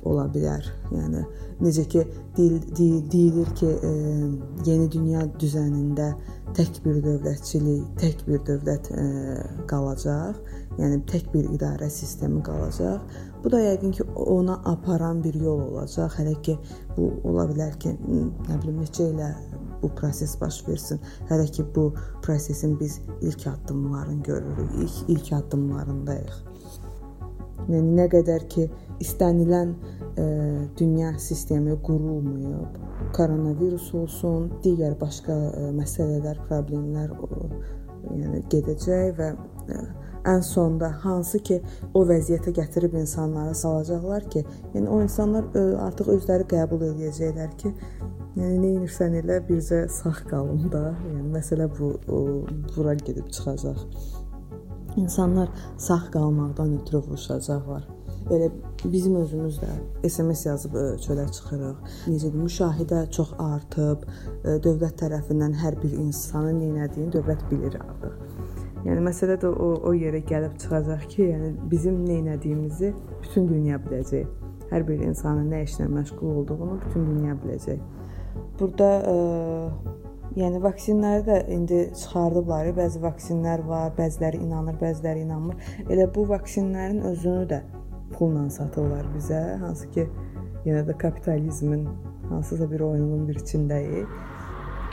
ola 0.06 0.26
bilər. 0.30 0.66
Yəni 0.92 1.24
necə 1.64 1.86
ki 1.90 2.04
deyil, 2.36 2.58
deyil, 2.76 3.00
deyilir 3.12 3.52
ki, 3.58 3.70
e, 3.88 3.92
yeni 4.68 4.88
dünya 4.92 5.24
düzənində 5.40 6.12
tək 6.54 6.82
bir 6.84 7.00
dövlətçilik, 7.04 7.86
tək 8.00 8.26
bir 8.28 8.42
dövlət 8.46 8.92
e, 8.94 9.06
qalacaq. 9.70 10.38
Yəni 10.78 11.02
tək 11.10 11.30
bir 11.34 11.50
idarə 11.54 11.90
sistemi 11.90 12.42
qalacaq. 12.46 13.02
Bu 13.44 13.50
da 13.52 13.60
yəqin 13.60 13.92
ki 13.92 14.04
ona 14.16 14.54
aparan 14.64 15.24
bir 15.24 15.34
yol 15.34 15.60
olacaq. 15.60 16.14
Hələ 16.18 16.34
ki 16.42 16.56
bu 16.96 17.10
ola 17.28 17.44
bilər 17.50 17.76
ki, 17.80 17.92
nə 18.48 18.56
bilim 18.62 18.80
neçə 18.80 19.10
ilə 19.12 19.28
bu 19.82 19.90
proses 19.98 20.32
baş 20.40 20.62
versin. 20.68 21.00
Hələ 21.28 21.44
ki 21.52 21.66
bu 21.76 21.90
prosesin 22.22 22.78
biz 22.80 23.00
ilk 23.20 23.46
addımlarını 23.46 24.22
görürük, 24.22 24.70
ilk 24.82 25.10
ilk 25.16 25.32
addımlarındayıq. 25.40 26.38
Yəni 27.68 27.92
nə 27.98 28.08
qədər 28.12 28.46
ki 28.52 28.64
istənilən 29.04 29.74
e, 30.20 30.24
dünya 30.78 31.12
sistemi 31.18 31.76
qurulmayıb, 31.82 32.80
koronavirus 33.16 33.90
olsun, 33.94 34.50
digər 34.64 34.96
başqa 35.00 35.36
e, 35.50 35.68
məsələlər, 35.76 36.40
problemlər 36.48 37.12
o, 37.24 37.30
yəni 38.12 38.42
gedəcək 38.52 39.14
və 39.20 39.30
e, 39.32 39.80
ən 40.24 40.40
sonda 40.42 40.90
hansı 41.04 41.38
ki 41.46 41.60
o 41.94 42.04
vəziyyətə 42.08 42.54
gətirib 42.56 42.96
insanları 43.00 43.54
salacaqlar 43.54 44.28
ki, 44.30 44.44
yəni 44.74 44.88
o 44.88 45.02
insanlar 45.02 45.50
ə, 45.52 45.64
artıq 45.88 46.10
özləri 46.16 46.48
qəbul 46.54 46.86
edəcəklər 46.90 47.56
ki, 47.60 47.74
Yəni 48.34 48.56
nə 48.58 48.68
edirsən 48.80 49.12
elə 49.20 49.36
bircə 49.46 49.84
sağ 49.94 50.24
qalım 50.26 50.64
da. 50.72 50.88
Yəni 51.06 51.28
məsələ 51.36 51.68
bu 51.76 51.92
o, 52.10 52.22
bura 52.74 52.96
gedib 52.98 53.28
çıxacaq. 53.30 53.78
İnsanlar 54.96 55.48
sağ 55.78 56.00
qalmaqdan 56.14 56.72
ötürü 56.80 56.98
vuruşacaqlar. 57.06 57.86
Elə 58.34 58.48
bizim 58.84 59.14
özümüz 59.20 59.60
də 59.62 59.70
SMS 60.08 60.46
yazıb 60.46 60.74
çölə 61.06 61.28
çıxırıq. 61.36 61.88
Necədir? 62.10 62.42
Müşahidə 62.48 63.04
çox 63.14 63.30
artıb. 63.38 64.02
Dövlət 64.66 64.98
tərəfindən 65.04 65.54
hər 65.62 65.78
bir 65.82 65.94
insanın 65.94 66.58
nə 66.64 66.88
etdiyini 66.88 67.14
dövlət 67.14 67.46
bilir 67.52 67.78
artıq. 67.84 68.33
Yəni 68.84 69.00
məsələ 69.06 69.38
də 69.40 69.48
o 69.48 69.70
o 69.88 69.92
yerə 69.96 70.20
gəlib 70.28 70.58
çıxacaq 70.60 71.06
ki, 71.12 71.28
yəni 71.30 71.50
bizim 71.70 72.02
nə 72.04 72.34
etdiyimizi 72.34 72.92
bütün 73.22 73.48
dünya 73.48 73.78
biləcək. 73.80 74.26
Hər 74.70 74.84
bir 74.88 75.00
insanın 75.06 75.50
nə 75.52 75.62
işlə 75.64 75.88
məşğul 75.92 76.34
olduğunu 76.40 76.80
bütün 76.84 77.06
dünya 77.12 77.36
biləcək. 77.40 77.80
Burada 78.60 78.90
ə, 79.08 79.14
e, 79.14 79.94
yəni 80.40 80.60
vaksinləri 80.62 81.24
də 81.28 81.38
indi 81.56 81.80
çıxardıblar. 82.00 82.72
Bəzi 82.76 83.00
vaksinlər 83.04 83.64
var, 83.68 83.92
bəziləri 83.98 84.42
inanır, 84.44 84.76
bəziləri 84.82 85.24
inanmır. 85.24 85.72
Elə 85.88 86.08
bu 86.14 86.26
vaksinlərin 86.28 87.00
özünü 87.12 87.48
də 87.54 87.62
pulla 88.12 88.48
satırlar 88.50 89.08
bizə, 89.16 89.40
hansı 89.64 89.90
ki, 89.96 90.08
yenə 90.66 90.84
də 90.88 90.98
kapitalizmin 90.98 91.88
hansısa 92.28 92.70
bir 92.70 92.80
oyunun 92.80 93.28
bir 93.28 93.40
içindəyik. 93.40 94.08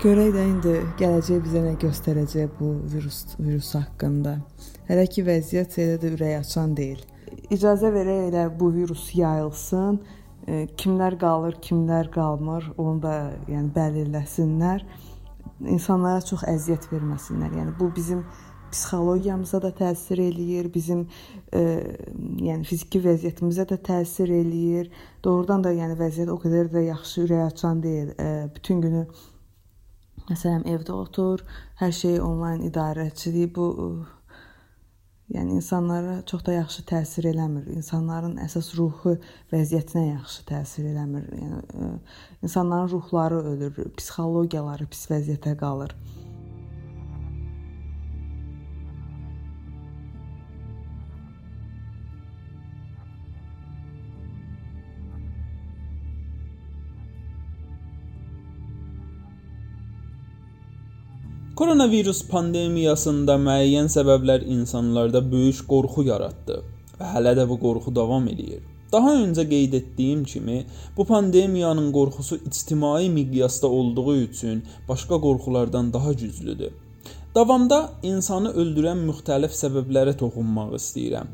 Görək 0.01 0.31
də 0.33 0.43
indi 0.49 0.71
gələcək 0.97 1.43
bizə 1.45 1.59
nə 1.61 1.71
göstərəcək 1.77 2.55
bu 2.57 2.71
virus 2.89 3.19
virus 3.37 3.67
haqqında. 3.77 4.31
Hələ 4.87 5.03
ki 5.13 5.21
vəziyyət 5.27 5.75
elə 5.83 5.99
də 6.01 6.09
ürək 6.15 6.39
açan 6.39 6.71
deyil. 6.79 7.03
İcazə 7.53 7.91
verək 7.93 8.31
elə 8.31 8.47
bu 8.57 8.71
virus 8.73 9.03
yayılsın 9.13 9.99
kimlər 10.81 11.19
qalır, 11.21 11.59
kimlər 11.61 12.09
qalmır, 12.15 12.71
onu 12.81 12.97
da 13.03 13.13
yəni 13.45 13.69
bəlirləsinlər. 13.75 14.81
İnsanlara 15.69 16.25
çox 16.25 16.47
əziyyət 16.49 16.87
verməsinlər. 16.89 17.53
Yəni 17.59 17.77
bu 17.77 17.91
bizim 17.93 18.23
psixologiyamıza 18.71 19.61
da 19.61 19.69
təsir 19.83 20.17
eləyir, 20.23 20.71
bizim 20.73 21.03
e, 21.53 21.61
yəni 22.47 22.65
fiziki 22.65 23.03
vəziyyətimizə 23.05 23.67
də 23.69 23.77
təsir 23.85 24.33
eləyir. 24.33 24.89
Doğrudan 25.23 25.61
da 25.67 25.75
yəni 25.77 25.99
vəziyyət 25.99 26.33
o 26.33 26.39
qədər 26.41 26.73
də 26.73 26.87
yaxşı 26.87 27.27
ürək 27.27 27.51
açan 27.51 27.83
deyil. 27.85 28.15
E, 28.17 28.49
bütün 28.55 28.81
günü 28.81 29.05
məsələn 30.29 30.65
evdə 30.69 30.93
otur, 30.93 31.45
hər 31.81 31.93
şey 31.95 32.19
onlayn 32.21 32.65
idarəçilik 32.69 33.55
bu 33.55 33.69
Yəni 35.31 35.53
insanlara 35.61 36.17
çox 36.27 36.41
da 36.43 36.53
yaxşı 36.57 36.81
təsir 36.89 37.29
eləmir. 37.29 37.69
İnsanların 37.71 38.33
əsas 38.43 38.73
ruhu 38.75 39.13
vəziyyətinə 39.53 40.01
yaxşı 40.09 40.43
təsir 40.49 40.89
eləmir. 40.89 41.29
Yəni 41.39 41.91
insanların 42.43 42.91
ruhları 42.91 43.39
ölür, 43.53 43.79
psixologiyaları 43.95 44.89
pis 44.91 45.05
vəziyyətə 45.13 45.55
qalır. 45.61 45.95
Koronavirus 61.51 62.21
pandemiyasında 62.31 63.33
müəyyən 63.43 63.89
səbəblər 63.91 64.45
insanlarda 64.47 65.19
böyük 65.31 65.57
qorxu 65.67 66.05
yaratdı 66.07 66.59
və 66.99 67.07
hələ 67.13 67.33
də 67.39 67.43
bu 67.49 67.57
qorxu 67.59 67.91
davam 67.95 68.27
edir. 68.31 68.61
Daha 68.93 69.11
öncə 69.19 69.43
qeyd 69.49 69.73
etdiyim 69.79 70.21
kimi, 70.23 70.61
bu 70.97 71.05
pandemiyanın 71.05 71.89
qorxusu 71.91 72.37
ictimai 72.47 73.09
miqyasda 73.09 73.67
olduğu 73.67 74.15
üçün 74.15 74.63
başqa 74.87 75.19
qorxulardan 75.25 75.93
daha 75.93 76.13
güclüdür. 76.13 76.71
Davamda 77.35 77.79
insanı 78.03 78.53
öldürən 78.61 79.03
müxtəlif 79.09 79.51
səbəblərə 79.57 80.13
toxunmaq 80.21 80.77
istəyirəm. 80.79 81.33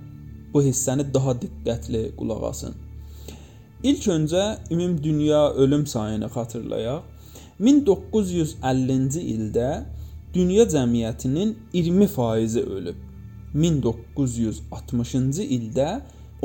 Bu 0.53 0.63
hissəni 0.65 1.05
daha 1.13 1.36
diqqətli 1.43 2.01
qulaq 2.15 2.47
asın. 2.49 2.74
İlk 3.84 4.07
öncə 4.15 4.47
ümum 4.72 4.97
dünya 5.03 5.43
ölüm 5.53 5.86
sayını 5.88 6.26
xatırlayaq. 6.34 7.05
1950-ci 7.61 9.22
ildə 9.36 9.70
dünya 10.38 10.66
cəmiyyətinin 10.70 11.56
20% 11.74 12.62
ölüb. 12.78 12.96
1960-cı 13.56 15.44
ildə 15.58 15.90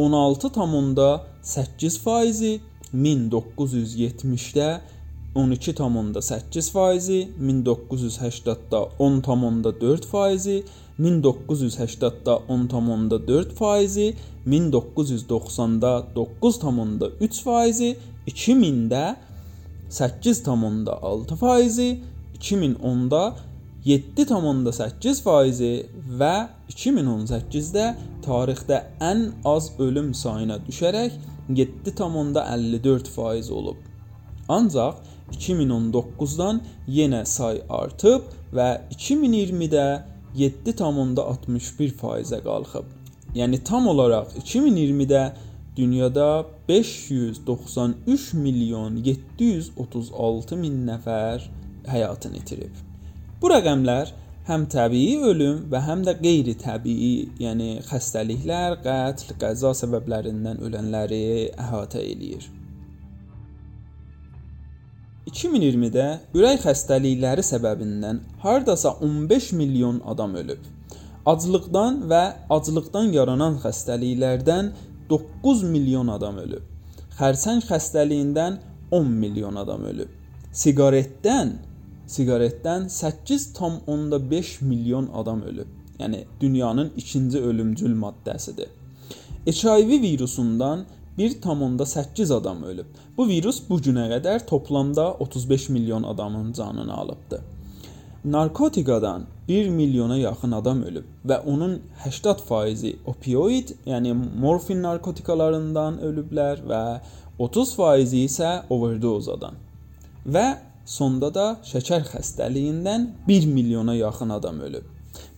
16,8 0.01 1.99
faizi 2.01 2.53
1970-də 2.95 4.69
12,8 5.35 6.73
faizi, 6.73 7.29
1980-da 7.41 8.89
10,4 8.99 10.07
faizi, 10.07 10.65
1980-da 11.01 12.33
10,4 12.49 13.55
faizi, 13.55 14.15
1990-da 14.47 16.07
9,3 16.17 17.43
faizi, 17.43 17.97
2000-də 18.29 19.17
8,6 19.91 21.37
faizi, 21.37 22.01
2010-da 22.41 23.37
7,8 23.83 25.23
faizi 25.25 25.73
və 26.21 26.35
2018-də 26.71 27.87
tarixdə 28.23 28.79
ən 29.03 29.25
az 29.49 29.73
ölüm 29.83 30.13
sayına 30.15 30.61
düşərək 30.67 31.17
7,54 31.51 33.11
faiz 33.11 33.51
olub. 33.51 33.81
Ancaq 34.49 35.01
2019-dan 35.35 36.61
yenə 36.87 37.25
say 37.27 37.59
artıb 37.69 38.31
və 38.55 38.69
2020-də 38.95 39.87
7,61 40.39 41.97
faizə 41.99 42.39
qalxıb. 42.47 42.87
Yəni 43.35 43.63
tam 43.67 43.89
olaraq 43.91 44.37
2020-də 44.45 45.25
dünyada 45.77 46.47
593 46.69 48.33
milyon 48.47 49.03
736 49.03 50.57
min 50.63 50.81
nəfər 50.87 51.51
həyatını 51.89 52.45
itirib. 52.45 52.92
Bu 53.43 53.49
rəqəmlər 53.51 54.11
həm 54.47 54.65
təbii 54.71 55.17
ölüm 55.27 55.65
və 55.71 55.81
həm 55.83 56.05
də 56.07 56.13
qeyri-təbii, 56.21 57.15
yəni 57.43 57.71
xəstəliklər, 57.89 58.77
qətl, 58.85 59.33
qəza 59.41 59.73
səbəblərindən 59.81 60.61
ölənləri 60.63 61.25
əhatə 61.65 62.05
eləyir. 62.13 62.45
2020-də 65.33 66.05
ürək 66.39 66.61
xəstəlikləri 66.69 67.43
səbəbindən 67.49 68.21
hardasa 68.45 68.95
15 69.09 69.51
milyon 69.59 69.99
adam 70.15 70.39
ölüb. 70.39 70.63
Aclıqdan 71.27 71.99
və 72.15 72.23
aclıqdan 72.59 73.11
yaranan 73.17 73.59
xəstəliklərdən 73.67 74.71
9 75.11 75.67
milyon 75.75 76.15
adam 76.15 76.39
ölüb. 76.47 76.63
Xərçəng 77.19 77.67
xəstəliyindən 77.67 78.63
10 79.03 79.13
milyon 79.27 79.59
adam 79.67 79.91
ölüb. 79.91 80.15
Siqaretdən 80.63 81.57
siqaretdən 82.07 82.89
8,5 82.89 84.65
milyon 84.65 85.11
adam 85.15 85.43
ölüb. 85.43 85.69
Yəni 85.99 86.25
dünyanın 86.41 86.93
ikinci 86.97 87.39
ölümcül 87.39 87.95
maddəsidir. 87.97 88.69
HIV 89.47 90.03
virusundan 90.03 90.85
1,8 91.19 92.35
adam 92.35 92.63
ölüb. 92.63 92.87
Bu 93.17 93.29
virus 93.29 93.63
bu 93.69 93.79
günə 93.79 94.09
qədər 94.15 94.47
toplamda 94.47 95.13
35 95.15 95.69
milyon 95.69 96.03
adamın 96.03 96.53
canını 96.53 96.95
alıbdı. 96.95 97.43
Narkotikadan 98.25 99.25
1 99.49 99.69
milyona 99.69 100.17
yaxın 100.17 100.53
adam 100.53 100.83
ölüb 100.83 101.05
və 101.27 101.41
onun 101.45 101.81
80%-i 102.05 102.97
opioid, 103.07 103.69
yəni 103.87 104.13
morfin 104.41 104.83
narkotikalarından 104.83 105.99
ölüblər 105.99 106.63
və 106.71 107.01
30%-i 107.39 108.25
isə 108.29 108.53
overdozadan. 108.71 109.59
Və 110.27 110.47
Sonda 110.85 111.35
da 111.35 111.57
şəkər 111.63 112.03
xəstəliyindən 112.11 113.07
1 113.29 113.47
milyona 113.47 113.95
yaxın 113.95 114.29
adam 114.29 114.61
ölüb. 114.61 114.83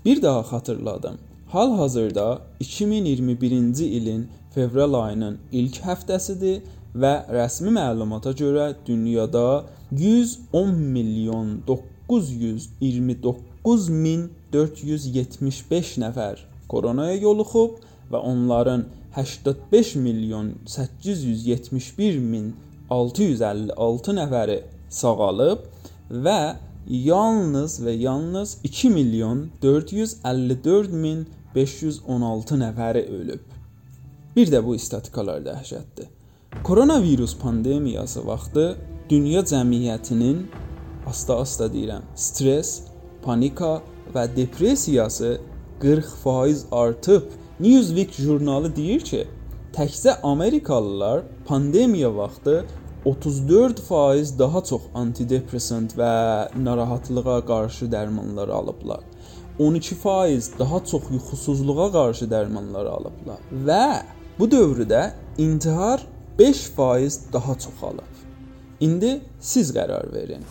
Bir 0.04 0.22
daha 0.22 0.40
xatırladım. 0.40 1.18
Hal-hazırda 1.48 2.38
2021-ci 2.60 3.84
ilin 3.84 4.28
fevral 4.54 4.94
ayının 4.94 5.38
ilk 5.52 5.76
həftəsidir 5.84 6.60
və 6.94 7.26
rəsmi 7.36 7.70
məlumata 7.74 8.32
görə 8.32 8.74
dünyada 8.86 9.64
110 9.92 10.74
milyon 10.96 11.62
929 11.66 13.88
min 13.88 14.30
475 14.52 15.98
nəfər 16.04 16.36
koronaya 16.68 17.14
yoluxub 17.14 17.70
və 18.12 18.18
onların 18.18 18.84
85 19.16 19.94
milyon 19.94 20.54
871 20.66 22.18
min 22.18 22.54
656 22.90 24.12
nəfəri 24.20 24.62
sağalıb 24.94 25.66
və 26.26 26.40
yalnız 26.88 27.80
və 27.80 27.94
yalnız 27.96 28.58
2 28.64 28.90
milyon 28.90 29.46
454 29.62 30.92
min 30.92 31.26
516 31.54 32.58
nəfəri 32.60 33.06
ölüb. 33.08 33.40
Bir 34.36 34.50
də 34.50 34.60
bu 34.66 34.78
statistikalar 34.78 35.42
dəhşətdir. 35.46 36.10
Koronavirus 36.64 37.36
pandemiyası 37.38 38.26
vaxtı 38.26 38.76
dünya 39.10 39.40
cəmiyyətinin 39.40 40.46
asta-asta 41.06 41.68
deyirəm, 41.70 42.02
stress, 42.16 42.82
panika 43.22 43.80
və 44.14 44.28
depressiyası 44.36 45.38
40% 45.80 46.70
artıb. 46.72 47.22
Newsweek 47.60 48.12
jurnalı 48.18 48.76
deyir 48.76 49.00
ki, 49.00 49.26
təkcə 49.74 50.16
Amerikalılar 50.22 51.22
pandemiya 51.46 52.10
vaxtı 52.16 52.64
34% 53.04 54.38
daha 54.38 54.62
çox 54.64 54.82
antidepressant 54.94 55.92
və 55.98 56.12
narahatlığa 56.56 57.40
qarşı 57.46 57.90
dərmanlar 57.92 58.50
alıblar. 58.50 59.00
12% 59.58 60.58
daha 60.58 60.84
çox 60.84 61.10
yuxusuzluğa 61.12 61.92
qarşı 61.92 62.26
dərmanlar 62.30 62.88
alıblar 62.90 63.42
və 63.66 63.84
bu 64.38 64.48
dövrdə 64.50 65.10
intihar 65.38 66.02
5% 66.38 67.32
daha 67.32 67.58
çoxalıb. 67.58 68.14
İndi 68.80 69.20
siz 69.40 69.70
qərar 69.76 70.12
verin. 70.12 70.42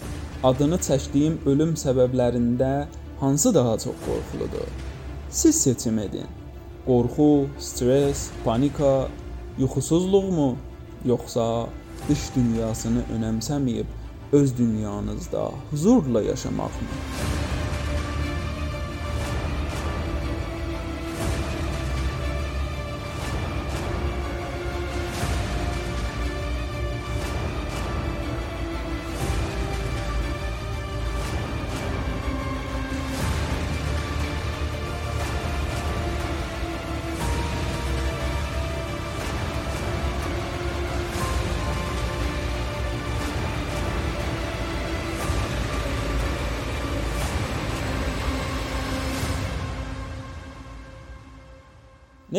Adını 0.43 0.77
çəkdiyim 0.77 1.41
ölüm 1.45 1.73
səbəblərində 1.75 2.85
hansı 3.19 3.53
daha 3.55 3.77
çox 3.77 3.97
qorxuludur? 4.05 4.69
Siz 5.29 5.61
seçim 5.61 5.99
edin. 5.99 6.29
Qorxu, 6.85 7.47
stress, 7.59 8.29
panika, 8.45 9.07
yuxusuzluqmu, 9.59 10.55
yoxsa 11.05 11.67
dış 12.09 12.23
dünyasını 12.35 13.03
önəmsəməyib 13.15 13.85
öz 14.31 14.57
dünyanızda 14.57 15.51
huzurla 15.71 16.21
yaşamaqmı? 16.21 17.42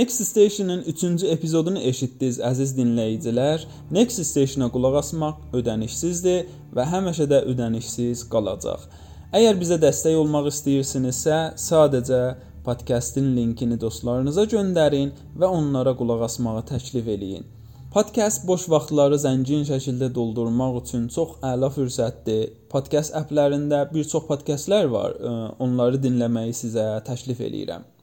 Next 0.05 0.25
Station-ın 0.25 0.83
3-cü 0.83 1.27
epizodunu 1.33 1.81
eşitdiniz 1.81 2.37
əziz 2.45 2.75
dinləyicilər. 2.77 3.63
Next 3.97 4.21
Station-a 4.29 4.67
qulaq 4.75 4.99
asmaq 4.99 5.55
ödənişsizdir 5.57 6.51
və 6.77 6.85
həmişə 6.91 7.25
də 7.31 7.39
ödənişsiz 7.49 8.27
qalacaq. 8.35 8.85
Əgər 9.33 9.57
bizə 9.63 9.79
dəstək 9.81 10.19
olmaq 10.21 10.51
istəyirsinizsə, 10.51 11.39
sadəcə 11.69 12.19
podkastın 12.67 13.31
linkini 13.39 13.81
dostlarınıza 13.81 14.45
göndərin 14.53 15.15
və 15.41 15.49
onlara 15.61 15.97
qulaq 15.97 16.27
asmağı 16.29 16.67
təklif 16.75 17.09
eləyin. 17.17 17.49
Podkast 17.97 18.45
boş 18.45 18.69
vaxtları 18.75 19.23
zəngin 19.25 19.65
şəkildə 19.71 20.11
doldurmaq 20.21 20.83
üçün 20.83 21.09
çox 21.17 21.39
əla 21.55 21.73
fürsətdir. 21.79 22.53
Podkast 22.69 23.17
applərində 23.17 23.87
bir 23.95 24.05
çox 24.05 24.29
podkastlar 24.29 24.93
var. 24.99 25.17
Onları 25.65 26.05
dinləməyi 26.05 26.53
sizə 26.61 26.91
təklif 27.09 27.41
eləyirəm. 27.49 27.94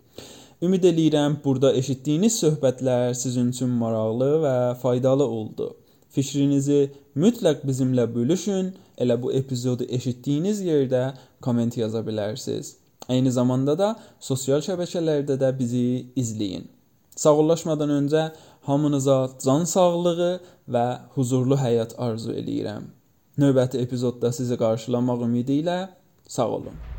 Ümid 0.61 0.83
eləyirəm 0.85 1.39
burada 1.41 1.71
eşitdiyiniz 1.73 2.35
söhbətlər 2.37 3.15
sizin 3.17 3.47
üçün 3.49 3.71
maraqlı 3.79 4.27
və 4.43 4.51
faydalı 4.81 5.25
oldu. 5.25 5.71
Fikrinizi 6.13 6.91
mütləq 7.23 7.63
bizimlə 7.65 8.05
bölüşün. 8.15 8.69
Elə 9.01 9.17
bu 9.23 9.31
epizodu 9.39 9.87
eşitdiyiniz 9.97 10.61
yerdə 10.61 11.01
komment 11.41 11.79
yaza 11.81 12.03
bilərsiniz. 12.05 12.75
Eyni 13.09 13.33
zamanda 13.33 13.73
da 13.79 13.89
sosial 14.19 14.61
şəbəkələrdə 14.67 15.39
də 15.41 15.49
bizi 15.57 15.83
izləyin. 16.15 16.69
Sağollaşmadan 17.15 17.97
öncə 17.97 18.29
hamınıza 18.69 19.17
can 19.41 19.65
sağlığı 19.65 20.31
və 20.69 20.85
huzurlu 21.17 21.57
həyat 21.57 21.97
arzu 21.97 22.37
eləyirəm. 22.37 22.85
Növbəti 23.41 23.81
epizodda 23.81 24.29
sizi 24.29 24.61
qarşılamaq 24.61 25.25
ümidi 25.25 25.63
ilə 25.65 25.81
sağ 26.27 26.49
olun. 26.61 26.90